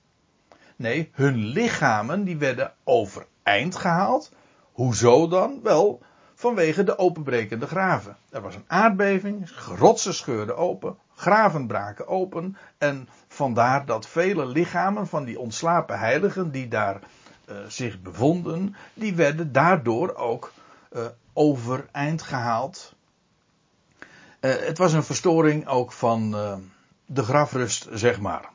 [0.76, 4.32] Nee, hun lichamen die werden overeind gehaald.
[4.72, 5.60] Hoezo dan?
[5.62, 6.02] Wel,
[6.34, 8.16] vanwege de openbrekende graven.
[8.30, 15.06] Er was een aardbeving, rotsen scheurden open, graven braken open en vandaar dat vele lichamen
[15.06, 17.00] van die ontslapen heiligen die daar
[17.48, 20.52] uh, zich bevonden, die werden daardoor ook
[20.92, 22.94] uh, overeind gehaald.
[24.40, 26.30] Uh, het was een verstoring ook van
[27.06, 28.50] de grafrust, zeg maar.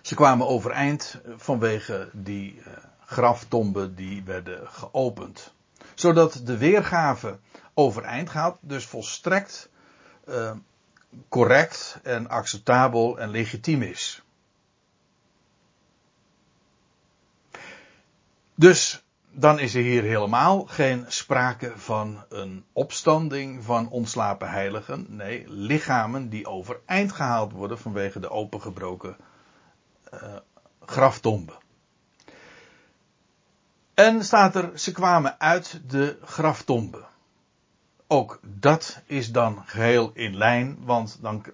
[0.00, 2.62] Ze kwamen overeind vanwege die
[3.04, 5.52] graftomben die werden geopend.
[5.94, 7.38] Zodat de weergave
[7.74, 9.68] overeind gaat, dus volstrekt
[11.28, 14.22] correct en acceptabel en legitiem is.
[18.54, 25.06] Dus dan is er hier helemaal geen sprake van een opstanding van ontslapen heiligen.
[25.08, 29.16] Nee, lichamen die overeind gehaald worden vanwege de opengebroken
[30.14, 30.20] uh,
[30.80, 31.54] graftomben.
[33.94, 37.06] En staat er, ze kwamen uit de graftomben.
[38.06, 41.44] Ook dat is dan geheel in lijn, want, dan,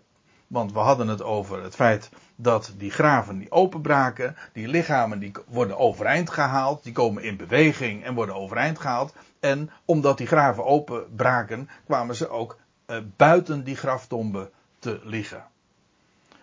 [0.49, 5.33] want we hadden het over het feit dat die graven die openbraken, die lichamen die
[5.47, 9.15] worden overeind gehaald, die komen in beweging en worden overeind gehaald.
[9.41, 15.45] En omdat die graven openbraken, kwamen ze ook uh, buiten die graftomben te liggen.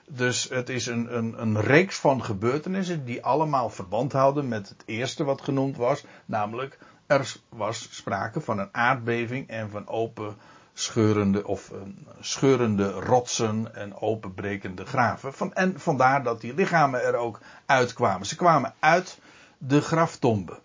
[0.08, 4.84] Dus het is een, een, een reeks van gebeurtenissen die allemaal verband houden met het
[4.86, 10.36] eerste wat genoemd was, namelijk er was sprake van een aardbeving en van open
[10.78, 11.72] scheurende of
[12.20, 15.34] scheurende rotsen en openbrekende graven.
[15.34, 18.28] Van, en vandaar dat die lichamen er ook uitkwamen.
[18.28, 19.20] Ze kwamen uit
[19.58, 20.60] de graftomben.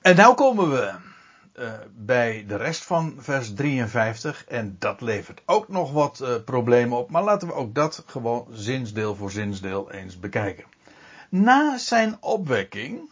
[0.00, 0.94] En nu komen we
[1.54, 6.98] uh, bij de rest van vers 53 en dat levert ook nog wat uh, problemen
[6.98, 7.10] op.
[7.10, 10.64] Maar laten we ook dat gewoon zinsdeel voor zinsdeel eens bekijken.
[11.28, 13.10] Na zijn opwekking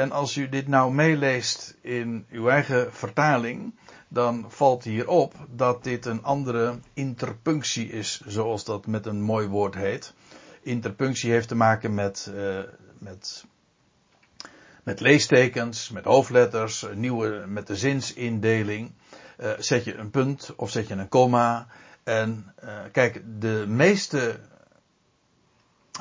[0.00, 3.74] en als u dit nou meeleest in uw eigen vertaling,
[4.08, 9.46] dan valt hier op dat dit een andere interpunctie is, zoals dat met een mooi
[9.46, 10.14] woord heet.
[10.62, 12.58] Interpunctie heeft te maken met, uh,
[12.98, 13.44] met,
[14.82, 18.92] met leestekens, met hoofdletters, nieuwe, met de zinsindeling.
[19.38, 21.66] Uh, zet je een punt of zet je een komma.
[22.04, 24.40] En uh, kijk, de meeste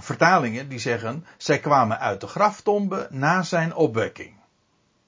[0.02, 4.34] vertalingen die zeggen, zij kwamen uit de graftombe na zijn opwekking.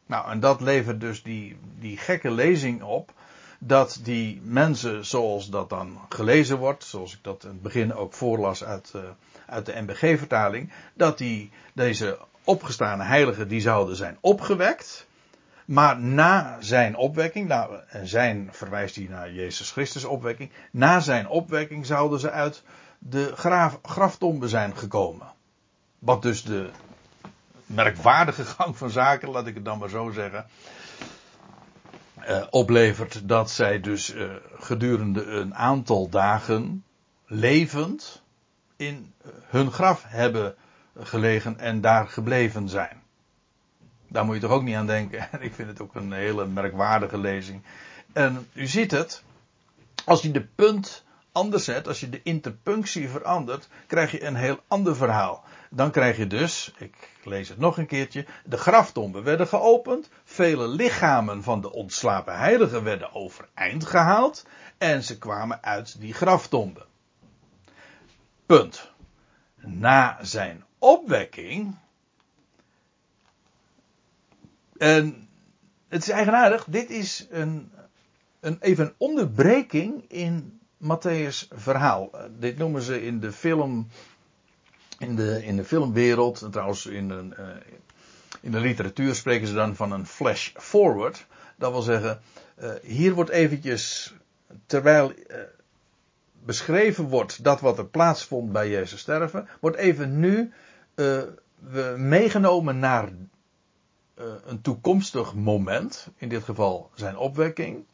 [0.05, 3.13] Nou, en dat levert dus die, die gekke lezing op,
[3.59, 8.13] dat die mensen zoals dat dan gelezen wordt, zoals ik dat in het begin ook
[8.13, 9.01] voorlas uit, uh,
[9.45, 15.07] uit de MBG-vertaling, dat die, deze opgestane heiligen, die zouden zijn opgewekt,
[15.65, 21.27] maar na zijn opwekking, nou, en zijn verwijst hij naar Jezus Christus opwekking, na zijn
[21.27, 22.63] opwekking zouden ze uit
[23.03, 23.79] de graaf,
[24.39, 25.27] zijn gekomen.
[25.99, 26.69] Wat dus de
[27.65, 30.45] merkwaardige gang van zaken, laat ik het dan maar zo zeggen,
[32.29, 36.83] uh, oplevert dat zij dus uh, gedurende een aantal dagen
[37.25, 38.21] levend
[38.75, 39.13] in
[39.45, 40.55] hun graf hebben
[40.99, 43.01] gelegen en daar gebleven zijn.
[44.07, 45.27] Daar moet je toch ook niet aan denken.
[45.39, 47.63] ik vind het ook een hele merkwaardige lezing.
[48.13, 49.23] En u ziet het,
[50.05, 54.59] als je de punt anders zet, als je de interpunctie verandert, krijg je een heel
[54.67, 55.43] ander verhaal.
[55.69, 60.67] Dan krijg je dus, ik lees het nog een keertje, de graftomben werden geopend, vele
[60.67, 64.45] lichamen van de ontslapen heiligen werden overeind gehaald
[64.77, 66.85] en ze kwamen uit die graftomben.
[68.45, 68.89] Punt.
[69.55, 71.75] Na zijn opwekking.
[74.77, 75.29] En
[75.87, 77.71] het is eigenaardig, dit is een,
[78.39, 82.09] een, even een onderbreking in Matthäus verhaal.
[82.13, 83.87] Eh, dit noemen ze in de film,
[84.97, 87.47] in de, in de filmwereld, trouwens in de, uh,
[88.41, 91.25] in de literatuur spreken ze dan van een flash forward.
[91.55, 92.21] Dat wil zeggen,
[92.61, 94.13] uh, hier wordt eventjes,
[94.65, 95.13] terwijl
[96.45, 100.53] beschreven wordt dat wat er plaatsvond bij Jezus sterven, wordt even nu
[101.59, 103.09] we meegenomen naar
[104.45, 107.85] een toekomstig moment, in dit geval zijn opwekking,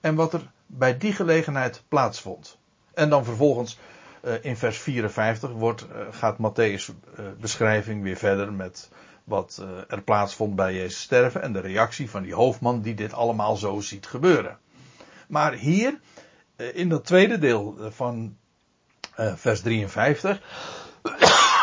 [0.00, 2.58] en wat er bij die gelegenheid plaatsvond.
[2.94, 3.78] En dan vervolgens
[4.24, 8.90] uh, in vers 54 wordt, uh, gaat Matthäus' uh, beschrijving weer verder met
[9.24, 13.56] wat er plaatsvond bij Jezus sterven en de reactie van die hoofdman die dit allemaal
[13.56, 14.58] zo ziet gebeuren.
[15.28, 16.00] Maar hier,
[16.56, 18.36] in dat tweede deel van
[19.16, 20.40] vers 53,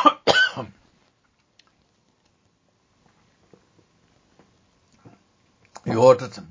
[5.84, 6.42] U hoort het.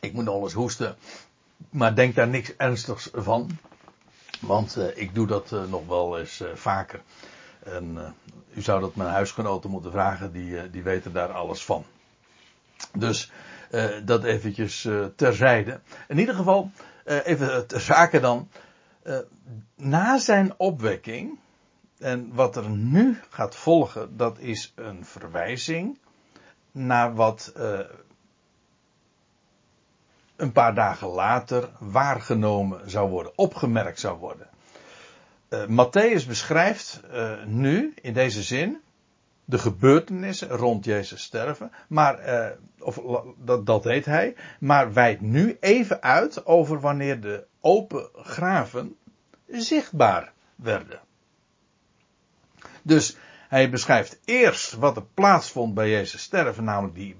[0.00, 0.96] Ik moet nog eens hoesten.
[1.76, 3.58] Maar denk daar niks ernstigs van.
[4.40, 7.00] Want uh, ik doe dat uh, nog wel eens uh, vaker.
[7.64, 8.14] En
[8.54, 11.84] u zou dat mijn huisgenoten moeten vragen, die, die weten daar alles van.
[12.92, 13.32] Dus
[14.04, 15.80] dat eventjes terzijde.
[16.08, 16.70] In ieder geval,
[17.04, 18.48] even ter zake dan.
[19.74, 21.38] na zijn opwekking,
[21.98, 25.98] en wat er nu gaat volgen, dat is een verwijzing
[26.72, 27.52] naar wat
[30.36, 34.48] een paar dagen later waargenomen zou worden, opgemerkt zou worden.
[35.48, 38.80] uh, Matthäus beschrijft uh, nu in deze zin
[39.44, 42.46] de gebeurtenissen rond Jezus sterven, maar, uh,
[42.78, 43.00] of
[43.38, 48.96] dat, dat deed hij, maar wijdt nu even uit over wanneer de open graven
[49.46, 51.00] zichtbaar werden.
[52.82, 53.16] Dus
[53.48, 57.16] hij beschrijft eerst wat er plaatsvond bij Jezus sterven, namelijk die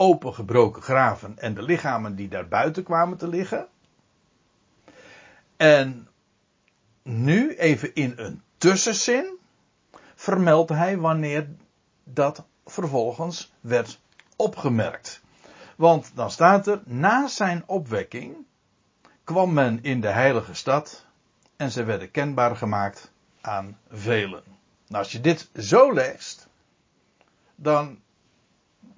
[0.00, 3.68] opengebroken graven en de lichamen die daar buiten kwamen te liggen.
[5.56, 6.08] En
[7.02, 9.38] nu even in een tussenzin
[10.14, 11.48] vermeldt hij wanneer
[12.04, 14.00] dat vervolgens werd
[14.36, 15.20] opgemerkt.
[15.76, 18.36] Want dan staat er, na zijn opwekking
[19.24, 21.06] kwam men in de heilige stad
[21.56, 24.42] en ze werden kenbaar gemaakt aan velen.
[24.86, 26.48] Nou, als je dit zo leest,
[27.54, 28.00] dan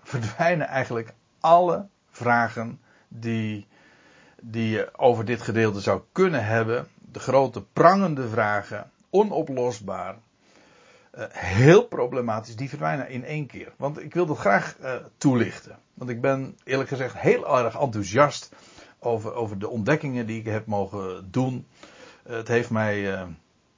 [0.03, 3.67] verdwijnen eigenlijk alle vragen die,
[4.43, 6.89] die je over dit gedeelte zou kunnen hebben.
[7.13, 10.17] De grote prangende vragen, onoplosbaar,
[11.15, 13.73] uh, heel problematisch, die verdwijnen in één keer.
[13.77, 15.79] Want ik wil dat graag uh, toelichten.
[15.95, 18.53] Want ik ben eerlijk gezegd heel erg enthousiast
[18.99, 21.67] over, over de ontdekkingen die ik heb mogen doen.
[22.27, 23.27] Uh, het heeft mij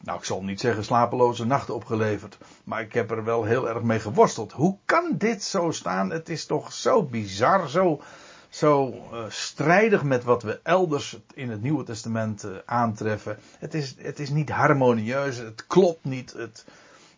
[0.02, 2.38] nou, ik zal niet zeggen slapeloze nachten opgeleverd.
[2.64, 4.52] Maar ik heb er wel heel erg mee geworsteld.
[4.52, 6.10] Hoe kan dit zo staan?
[6.10, 8.00] Het is toch zo bizar, zo,
[8.48, 13.38] zo uh, strijdig met wat we elders in het Nieuwe Testament uh, aantreffen.
[13.58, 16.32] Het is, het is niet harmonieus, het klopt niet.
[16.32, 16.64] Het,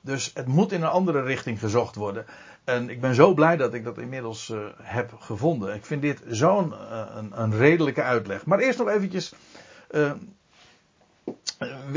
[0.00, 2.26] dus het moet in een andere richting gezocht worden.
[2.64, 5.74] En ik ben zo blij dat ik dat inmiddels uh, heb gevonden.
[5.74, 6.72] Ik vind dit zo'n
[7.16, 8.46] een, een, redelijke uitleg.
[8.46, 9.34] Maar eerst nog eventjes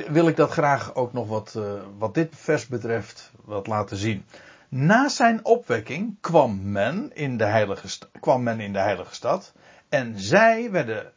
[0.07, 4.25] wil ik dat graag ook nog wat, uh, wat dit vers betreft wat laten zien.
[4.69, 7.87] Na zijn opwekking kwam men in de heilige,
[8.19, 9.53] kwam men in de heilige stad
[9.89, 11.11] en zij werden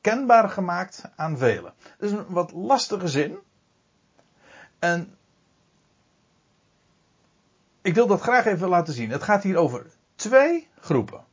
[0.00, 1.72] kenbaar gemaakt aan velen.
[1.98, 3.38] Dat is een wat lastige zin.
[4.78, 5.16] En
[7.82, 9.10] ik wil dat graag even laten zien.
[9.10, 11.24] Het gaat hier over twee groepen.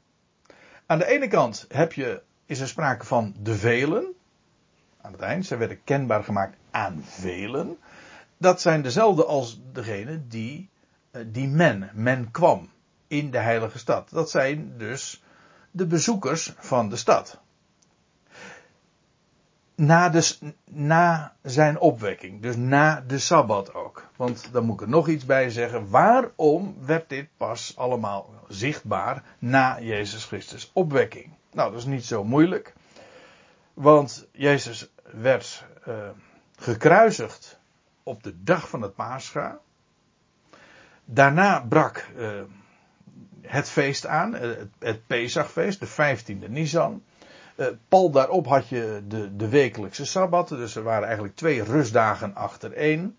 [0.85, 4.15] Aan de ene kant heb je, is er sprake van de velen,
[5.01, 5.45] aan het eind.
[5.45, 7.77] Zij werden kenbaar gemaakt aan velen.
[8.37, 10.69] Dat zijn dezelfde als degene die,
[11.11, 12.69] eh, die men, men kwam
[13.07, 14.09] in de heilige stad.
[14.09, 15.23] Dat zijn dus
[15.71, 17.39] de bezoekers van de stad.
[19.75, 24.07] Na, de, na zijn opwekking, dus na de Sabbat ook.
[24.15, 25.89] Want dan moet ik er nog iets bij zeggen.
[25.89, 31.29] Waarom werd dit pas allemaal zichtbaar na Jezus Christus opwekking?
[31.51, 32.73] Nou, dat is niet zo moeilijk.
[33.81, 36.09] Want Jezus werd uh,
[36.55, 37.59] gekruisigd
[38.03, 39.59] op de dag van het Pascha.
[41.05, 42.41] Daarna brak uh,
[43.41, 47.03] het feest aan, uh, het, het Pesachfeest, de 15e Nisan.
[47.55, 52.35] Uh, pal daarop had je de, de wekelijkse sabbatten, dus er waren eigenlijk twee rustdagen
[52.35, 53.17] achtereen.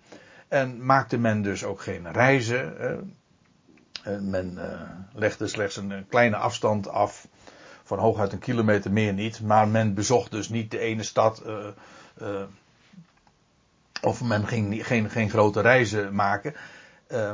[0.49, 3.17] En maakte men dus ook geen reizen.
[4.21, 4.59] men
[5.13, 7.29] legde slechts een kleine afstand af
[7.93, 9.41] van hooguit een kilometer meer niet.
[9.41, 11.43] Maar men bezocht dus niet de ene stad.
[11.47, 11.67] Uh,
[12.23, 12.43] uh,
[14.03, 16.55] of men ging geen, geen grote reizen maken.
[17.09, 17.33] Uh,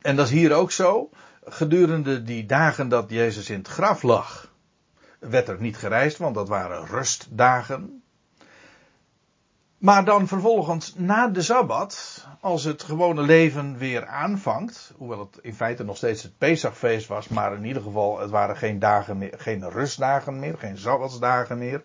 [0.00, 1.10] en dat is hier ook zo.
[1.44, 4.52] Gedurende die dagen dat Jezus in het graf lag,
[5.18, 8.02] werd er niet gereisd, want dat waren rustdagen.
[9.84, 15.54] Maar dan vervolgens na de Sabbat, als het gewone leven weer aanvangt, hoewel het in
[15.54, 19.34] feite nog steeds het Pesachfeest was, maar in ieder geval het waren geen dagen meer,
[19.36, 21.82] geen rustdagen meer, geen Sabbatsdagen meer.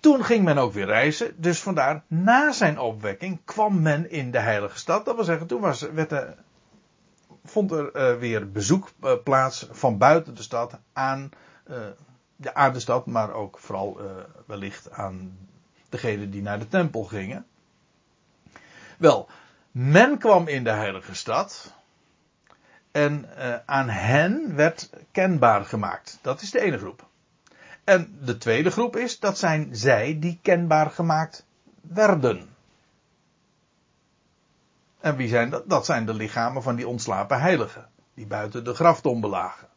[0.00, 4.40] Toen ging men ook weer reizen, dus vandaar na zijn opwekking kwam men in de
[4.40, 5.04] heilige stad.
[5.04, 6.34] Dat wil zeggen, toen was, werd er,
[7.44, 11.30] vond er uh, weer bezoek uh, plaats van buiten de stad aan,
[11.70, 11.76] uh,
[12.52, 14.00] aan de stad, maar ook vooral
[14.46, 15.50] wellicht aan
[15.92, 17.46] degenen die naar de tempel gingen.
[18.98, 19.28] Wel,
[19.70, 21.72] men kwam in de heilige stad
[22.90, 26.18] en uh, aan hen werd kenbaar gemaakt.
[26.22, 27.06] Dat is de ene groep.
[27.84, 31.44] En de tweede groep is, dat zijn zij die kenbaar gemaakt
[31.80, 32.48] werden.
[35.00, 35.68] En wie zijn dat?
[35.68, 37.88] Dat zijn de lichamen van die ontslapen heiligen.
[38.14, 39.68] Die buiten de graftombe lagen.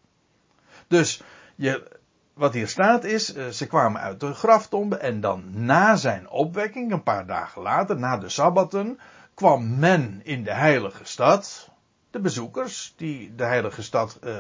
[0.88, 1.22] Dus
[1.55, 1.99] je,
[2.36, 6.91] wat hier staat is, eh, ze kwamen uit de graftombe en dan na zijn opwekking,
[6.91, 8.99] een paar dagen later, na de sabbatten,
[9.33, 11.69] kwam men in de heilige stad,
[12.11, 14.33] de bezoekers die de heilige stad uh,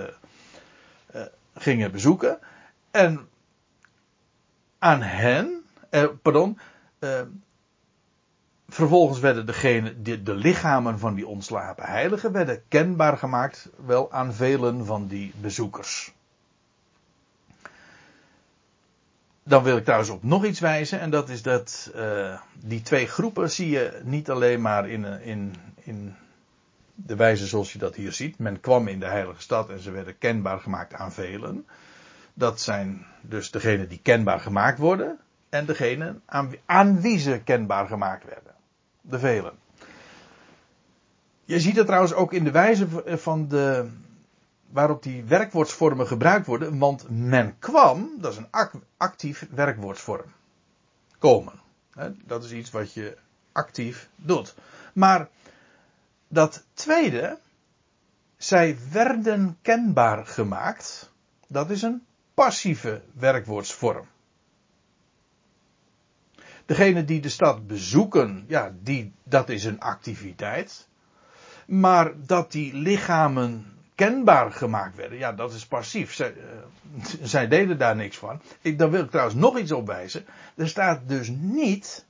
[1.15, 1.21] uh,
[1.53, 2.39] gingen bezoeken,
[2.91, 3.27] en
[4.79, 5.63] aan hen,
[6.21, 6.59] pardon,
[8.67, 14.33] vervolgens werden degene, de, de lichamen van die ontslapen heiligen werden kenbaar gemaakt, wel aan
[14.33, 16.13] velen van die bezoekers.
[19.47, 20.99] Dan wil ik trouwens op nog iets wijzen.
[20.99, 25.55] En dat is dat uh, die twee groepen zie je niet alleen maar in, in,
[25.75, 26.15] in
[26.95, 28.39] de wijze zoals je dat hier ziet.
[28.39, 31.65] Men kwam in de heilige stad en ze werden kenbaar gemaakt aan velen.
[32.33, 35.19] Dat zijn dus degenen die kenbaar gemaakt worden.
[35.49, 38.53] En degenen aan, aan wie ze kenbaar gemaakt werden.
[39.01, 39.53] De velen.
[41.45, 43.89] Je ziet het trouwens ook in de wijze van de,
[44.69, 46.77] waarop die werkwoordsvormen gebruikt worden.
[46.77, 50.33] Want men kwam, dat is een actief werkwoordsvorm.
[51.19, 51.61] Komen.
[52.25, 53.17] Dat is iets wat je
[53.51, 54.55] actief doet.
[54.93, 55.29] Maar
[56.27, 57.39] dat tweede,
[58.37, 61.11] zij werden kenbaar gemaakt,
[61.47, 64.07] dat is een passieve werkwoordsvorm.
[66.65, 70.87] Degene die de stad bezoeken, ja, die, dat is een activiteit.
[71.65, 76.13] Maar dat die lichamen kenbaar gemaakt werden, ja, dat is passief.
[76.13, 78.41] Zij, uh, zij deden daar niks van.
[78.61, 80.25] Ik, dan wil ik trouwens nog iets opwijzen.
[80.55, 82.05] Er staat dus niet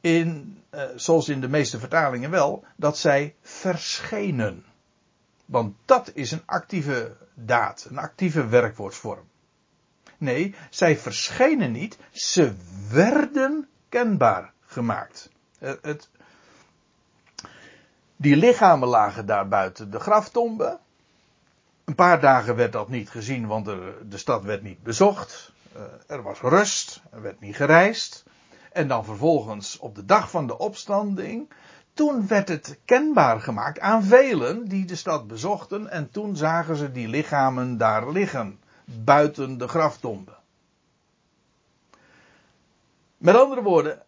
[0.00, 4.64] in, uh, zoals in de meeste vertalingen wel, dat zij verschenen.
[5.44, 9.24] Want dat is een actieve daad, een actieve werkwoordsvorm.
[10.18, 12.54] Nee, zij verschenen niet, ze
[12.90, 15.30] werden kenbaar gemaakt.
[15.58, 16.08] Eh, het,
[18.16, 20.78] die lichamen lagen daar buiten de graftombe.
[21.84, 25.52] Een paar dagen werd dat niet gezien, want er, de stad werd niet bezocht.
[25.76, 28.24] Uh, er was rust, er werd niet gereisd.
[28.72, 31.52] En dan vervolgens op de dag van de opstanding.
[31.92, 35.90] Toen werd het kenbaar gemaakt aan velen die de stad bezochten.
[35.90, 38.60] En toen zagen ze die lichamen daar liggen.
[38.84, 40.32] Buiten de graftombe.
[43.16, 44.02] Met andere woorden,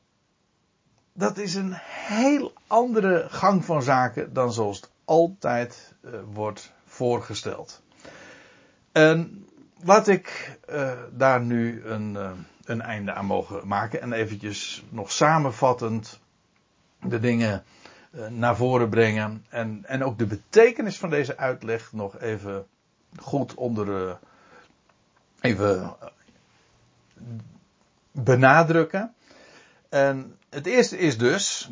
[1.19, 7.83] dat is een heel andere gang van zaken dan zoals het altijd uh, wordt voorgesteld.
[8.93, 9.47] En
[9.83, 12.31] laat ik uh, daar nu een, uh,
[12.64, 16.21] een einde aan mogen maken en eventjes nog samenvattend
[17.01, 17.64] de dingen
[18.29, 22.66] naar voren brengen en, en ook de betekenis van deze uitleg nog even
[23.16, 24.19] goed onder
[25.41, 25.97] even
[28.12, 29.14] benadrukken.
[29.89, 31.70] En het eerste is dus,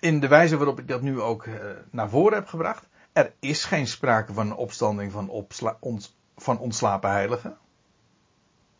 [0.00, 1.54] in de wijze waarop ik dat nu ook uh,
[1.90, 5.78] naar voren heb gebracht, er is geen sprake van een opstanding van, opsla,
[6.36, 7.58] van ontslapen heiligen.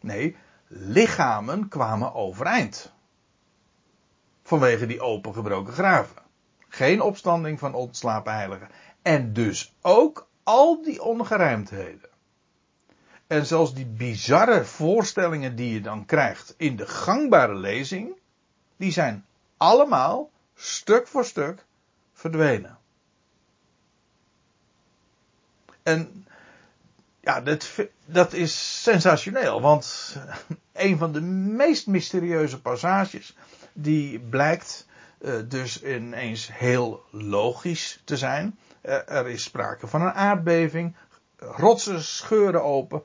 [0.01, 0.37] Nee,
[0.67, 2.93] lichamen kwamen overeind.
[4.43, 6.23] Vanwege die opengebroken graven.
[6.69, 8.69] Geen opstanding van ontslapen heiligen.
[9.03, 12.11] En dus ook al die ongerijmdheden.
[13.27, 18.21] En zelfs die bizarre voorstellingen die je dan krijgt in de gangbare lezing,
[18.83, 19.25] die zijn
[19.57, 21.65] allemaal stuk voor stuk
[22.13, 22.79] verdwenen.
[25.83, 26.27] En
[27.21, 27.69] ja, dat,
[28.05, 30.17] dat is sensationeel, want
[30.73, 33.37] een van de meest mysterieuze passages,
[33.73, 34.87] die blijkt
[35.21, 38.59] uh, dus ineens heel logisch te zijn.
[38.83, 40.97] Uh, er is sprake van een aardbeving,
[41.39, 43.03] rotsen scheuren open,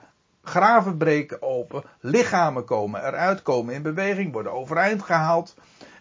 [0.47, 5.55] graven breken open, lichamen komen eruit, komen in beweging, worden overeind gehaald.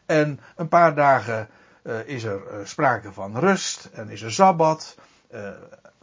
[0.07, 1.49] En een paar dagen
[1.83, 4.99] uh, is er uh, sprake van rust en is er sabbat.
[5.35, 5.49] Uh,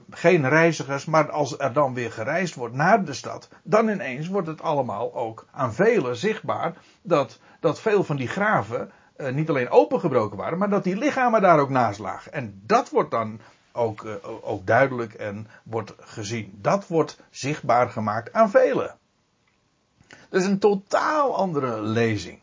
[0.09, 4.47] geen reizigers, maar als er dan weer gereisd wordt naar de stad, dan ineens wordt
[4.47, 8.91] het allemaal ook aan velen zichtbaar dat, dat veel van die graven
[9.31, 12.33] niet alleen opengebroken waren, maar dat die lichamen daar ook naast lagen.
[12.33, 13.39] En dat wordt dan
[13.73, 16.57] ook, uh, ook duidelijk en wordt gezien.
[16.61, 18.97] Dat wordt zichtbaar gemaakt aan velen.
[20.07, 22.39] Dat is een totaal andere lezing.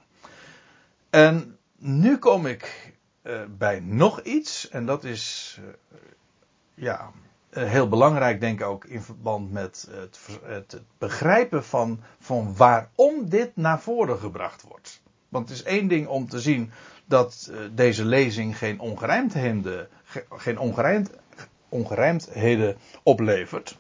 [1.11, 5.69] En nu kom ik uh, bij nog iets, en dat is uh,
[6.75, 7.11] ja,
[7.51, 13.57] heel belangrijk, denk ik ook in verband met het, het, begrijpen van, van waarom dit
[13.57, 15.03] naar voren gebracht wordt.
[15.29, 16.71] Want het is één ding om te zien
[17.05, 19.89] dat deze lezing geen ongerijmdheden,
[20.31, 21.11] geen ongerijmd,
[21.71, 23.77] ongerijmdheden oplevert.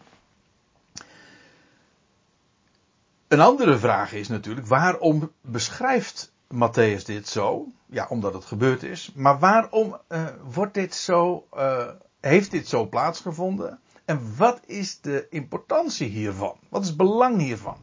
[3.28, 7.66] Een andere vraag is natuurlijk, waarom beschrijft Matthäus dit zo?
[7.86, 9.12] Ja, omdat het gebeurd is.
[9.14, 11.88] Maar waarom uh, wordt dit zo, uh,
[12.20, 13.78] heeft dit zo plaatsgevonden?
[14.05, 16.57] En wat is de importantie hiervan?
[16.68, 17.76] Wat is het belang hiervan?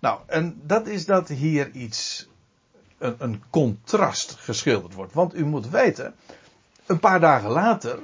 [0.00, 2.28] Nou, en dat is dat hier iets,
[2.98, 5.12] een, een contrast geschilderd wordt.
[5.12, 6.14] Want u moet weten,
[6.86, 7.98] een paar dagen later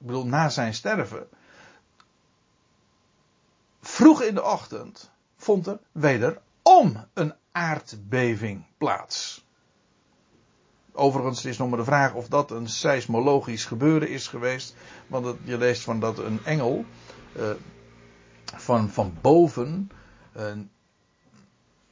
[0.00, 1.28] ik bedoel na zijn sterven,
[3.80, 9.44] vroeg in de ochtend vond er wederom een aardbeving plaats.
[10.92, 14.74] Overigens is nog maar de vraag of dat een seismologisch gebeuren is geweest.
[15.06, 16.84] Want je leest van dat een engel
[17.36, 17.50] uh,
[18.56, 19.90] van, van boven
[20.36, 20.52] uh,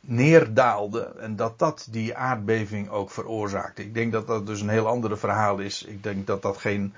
[0.01, 3.83] neerdaalde en dat dat die aardbeving ook veroorzaakte.
[3.83, 5.83] Ik denk dat dat dus een heel ander verhaal is.
[5.83, 6.95] Ik denk dat dat geen,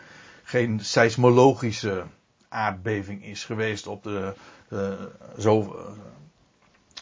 [0.50, 2.04] geen seismologische
[2.48, 4.34] aardbeving is geweest op de,
[4.68, 4.92] uh,
[5.38, 5.86] zo,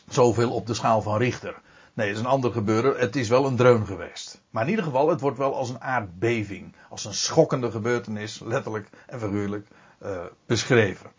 [0.09, 1.61] zoveel op de schaal van Richter.
[1.95, 2.99] Nee, het is een ander gebeuren.
[2.99, 4.41] Het is wel een dreun geweest.
[4.51, 6.75] Maar in ieder geval, het wordt wel als een aardbeving.
[6.89, 9.69] Als een schokkende gebeurtenis, letterlijk en figuurlijk,
[10.03, 11.11] uh, beschreven.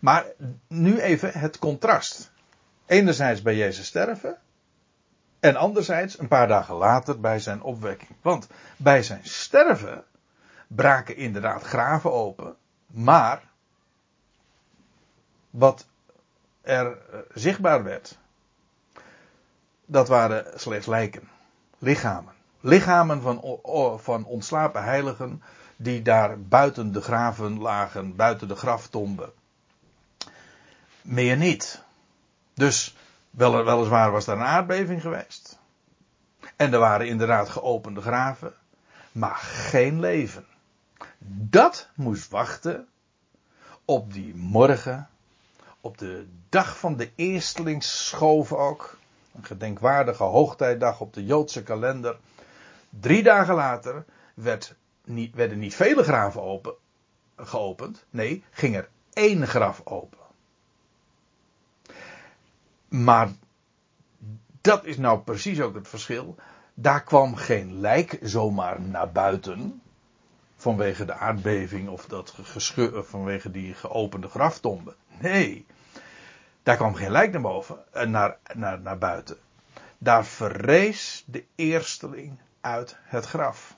[0.00, 0.24] Maar
[0.68, 2.32] nu even het contrast.
[2.86, 4.36] Enerzijds bij Jezus sterven.
[5.40, 8.10] En anderzijds een paar dagen later bij zijn opwekking.
[8.22, 10.04] Want bij zijn sterven
[10.74, 12.56] braken inderdaad graven open.
[12.86, 13.42] Maar
[15.50, 15.86] wat
[16.62, 18.18] er eh, zichtbaar werd,
[19.86, 21.28] dat waren slechts lijken.
[21.78, 22.32] Lichamen.
[22.60, 23.60] Lichamen van,
[24.00, 25.42] van ontslapen heiligen
[25.76, 29.32] die daar buiten de graven lagen, buiten de graftomben.
[31.02, 31.82] Meer niet.
[32.54, 32.96] Dus
[33.30, 35.58] wel, weliswaar was daar een aardbeving geweest.
[36.56, 38.54] En er waren inderdaad geopende graven.
[39.12, 40.46] Maar geen leven.
[41.26, 42.88] Dat moest wachten
[43.84, 45.08] op die morgen.
[45.80, 48.98] Op de dag van de eerstelingsschoof ook.
[49.34, 52.16] Een gedenkwaardige hoogtijdag op de Joodse kalender.
[52.88, 54.04] Drie dagen later
[54.34, 56.74] werd niet, werden niet vele graven open,
[57.36, 58.04] geopend.
[58.10, 60.18] Nee, ging er één graf open.
[62.88, 63.32] Maar
[64.60, 66.36] dat is nou precies ook het verschil.
[66.74, 69.82] Daar kwam geen lijk zomaar naar buiten.
[70.64, 74.94] Vanwege de aardbeving of dat gescheur, vanwege die geopende graftomben.
[75.20, 75.66] Nee,
[76.62, 79.36] daar kwam geen lijk naar boven, eh, naar, naar, naar buiten.
[79.98, 83.74] Daar verrees de eersteling uit het graf.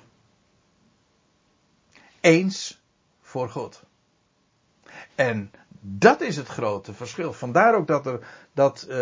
[2.20, 2.82] Eens
[3.22, 3.82] voor God.
[5.14, 7.32] En dat is het grote verschil.
[7.32, 8.96] Vandaar ook dat, er, dat uh,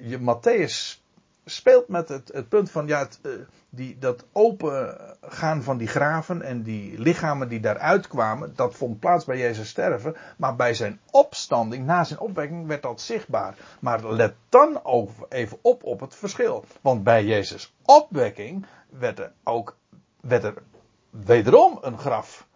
[0.00, 1.01] je Matthäus
[1.44, 3.32] speelt met het, het punt van ja, het, uh,
[3.68, 9.24] die, dat opengaan van die graven en die lichamen die daaruit kwamen, dat vond plaats
[9.24, 10.16] bij Jezus sterven.
[10.36, 13.54] Maar bij zijn opstanding, na zijn opwekking, werd dat zichtbaar.
[13.80, 16.64] Maar let dan ook even op op het verschil.
[16.80, 19.76] Want bij Jezus opwekking werd er ook
[20.20, 20.54] werd er
[21.10, 22.46] wederom een graf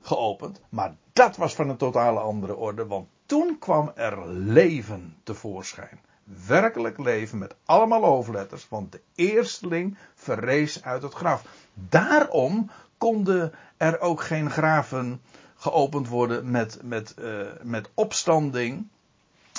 [0.00, 0.60] geopend.
[0.68, 6.00] Maar dat was van een totale andere orde, want toen kwam er leven tevoorschijn.
[6.46, 11.44] Werkelijk leven met allemaal hoofdletters, want de eersteling verrees uit het graf.
[11.74, 15.20] Daarom konden er ook geen graven
[15.56, 18.88] geopend worden met, met, uh, met opstanding.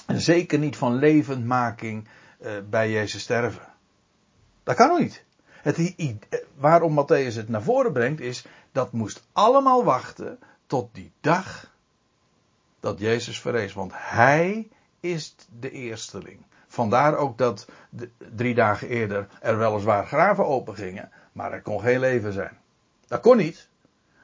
[0.07, 2.07] Zeker niet van levendmaking
[2.39, 3.65] uh, bij Jezus sterven.
[4.63, 5.23] Dat kan niet.
[5.61, 5.95] Het,
[6.55, 11.73] waarom Matthäus het naar voren brengt is, dat moest allemaal wachten tot die dag
[12.79, 13.73] dat Jezus verrees.
[13.73, 14.67] Want hij
[14.99, 16.45] is de eersteling.
[16.77, 17.67] Vandaar ook dat
[18.35, 22.57] drie dagen eerder er weliswaar graven open gingen, maar er kon geen leven zijn.
[23.07, 23.67] Dat kon niet,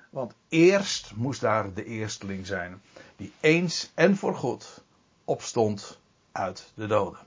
[0.09, 2.81] want eerst moest daar de eersteling zijn,
[3.15, 4.83] die eens en voor God
[5.25, 5.99] opstond
[6.31, 7.19] uit de doden.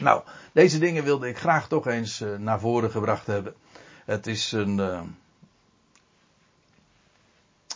[0.00, 0.22] Nou,
[0.52, 3.54] deze dingen wilde ik graag toch eens uh, naar voren gebracht hebben.
[4.04, 4.78] Het is een.
[4.78, 5.00] Uh,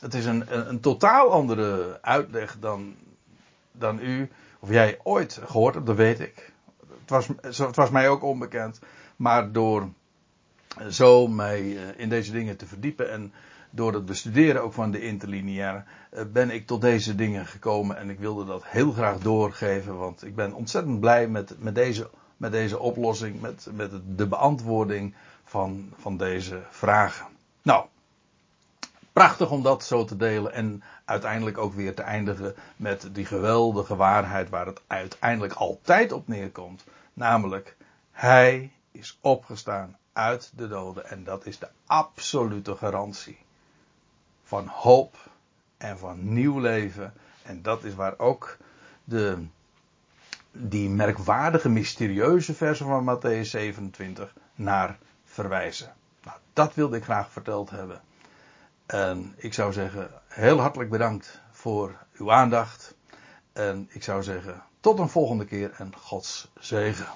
[0.01, 2.97] het is een, een, een, totaal andere uitleg dan,
[3.73, 4.31] dan u
[4.63, 6.52] of jij ooit gehoord hebt, dat weet ik.
[7.01, 7.29] Het was,
[7.59, 8.81] het was mij ook onbekend.
[9.17, 9.89] Maar door
[10.89, 13.33] zo mij eh, in deze dingen te verdiepen en
[13.71, 15.85] door het bestuderen ook van de interlineaire
[16.33, 20.35] ben ik tot deze dingen gekomen en ik wilde dat heel graag doorgeven, want ik
[20.35, 25.15] ben ontzettend blij met, met, deze, met deze oplossing, met, met de beantwoording
[25.45, 27.27] van, van deze vragen.
[27.63, 27.87] Nou,
[29.13, 33.97] prachtig om dat zo te delen en uiteindelijk ook weer te eindigen met die geweldige
[33.97, 36.85] waarheid waar het uiteindelijk altijd op neerkomt.
[37.13, 37.77] Namelijk,
[38.11, 43.39] Hij is opgestaan uit de doden en dat is de absolute garantie
[44.43, 45.17] van hoop
[45.77, 47.13] en van nieuw leven.
[47.43, 48.57] En dat is waar ook
[49.05, 49.47] de,
[50.51, 55.95] die merkwaardige, mysterieuze versen van Matthäus 27 naar verwijzen.
[56.23, 58.01] Nou, dat wilde ik graag verteld hebben.
[58.93, 62.95] En ik zou zeggen, heel hartelijk bedankt voor uw aandacht.
[63.53, 67.07] En ik zou zeggen, tot een volgende keer en Gods zegen.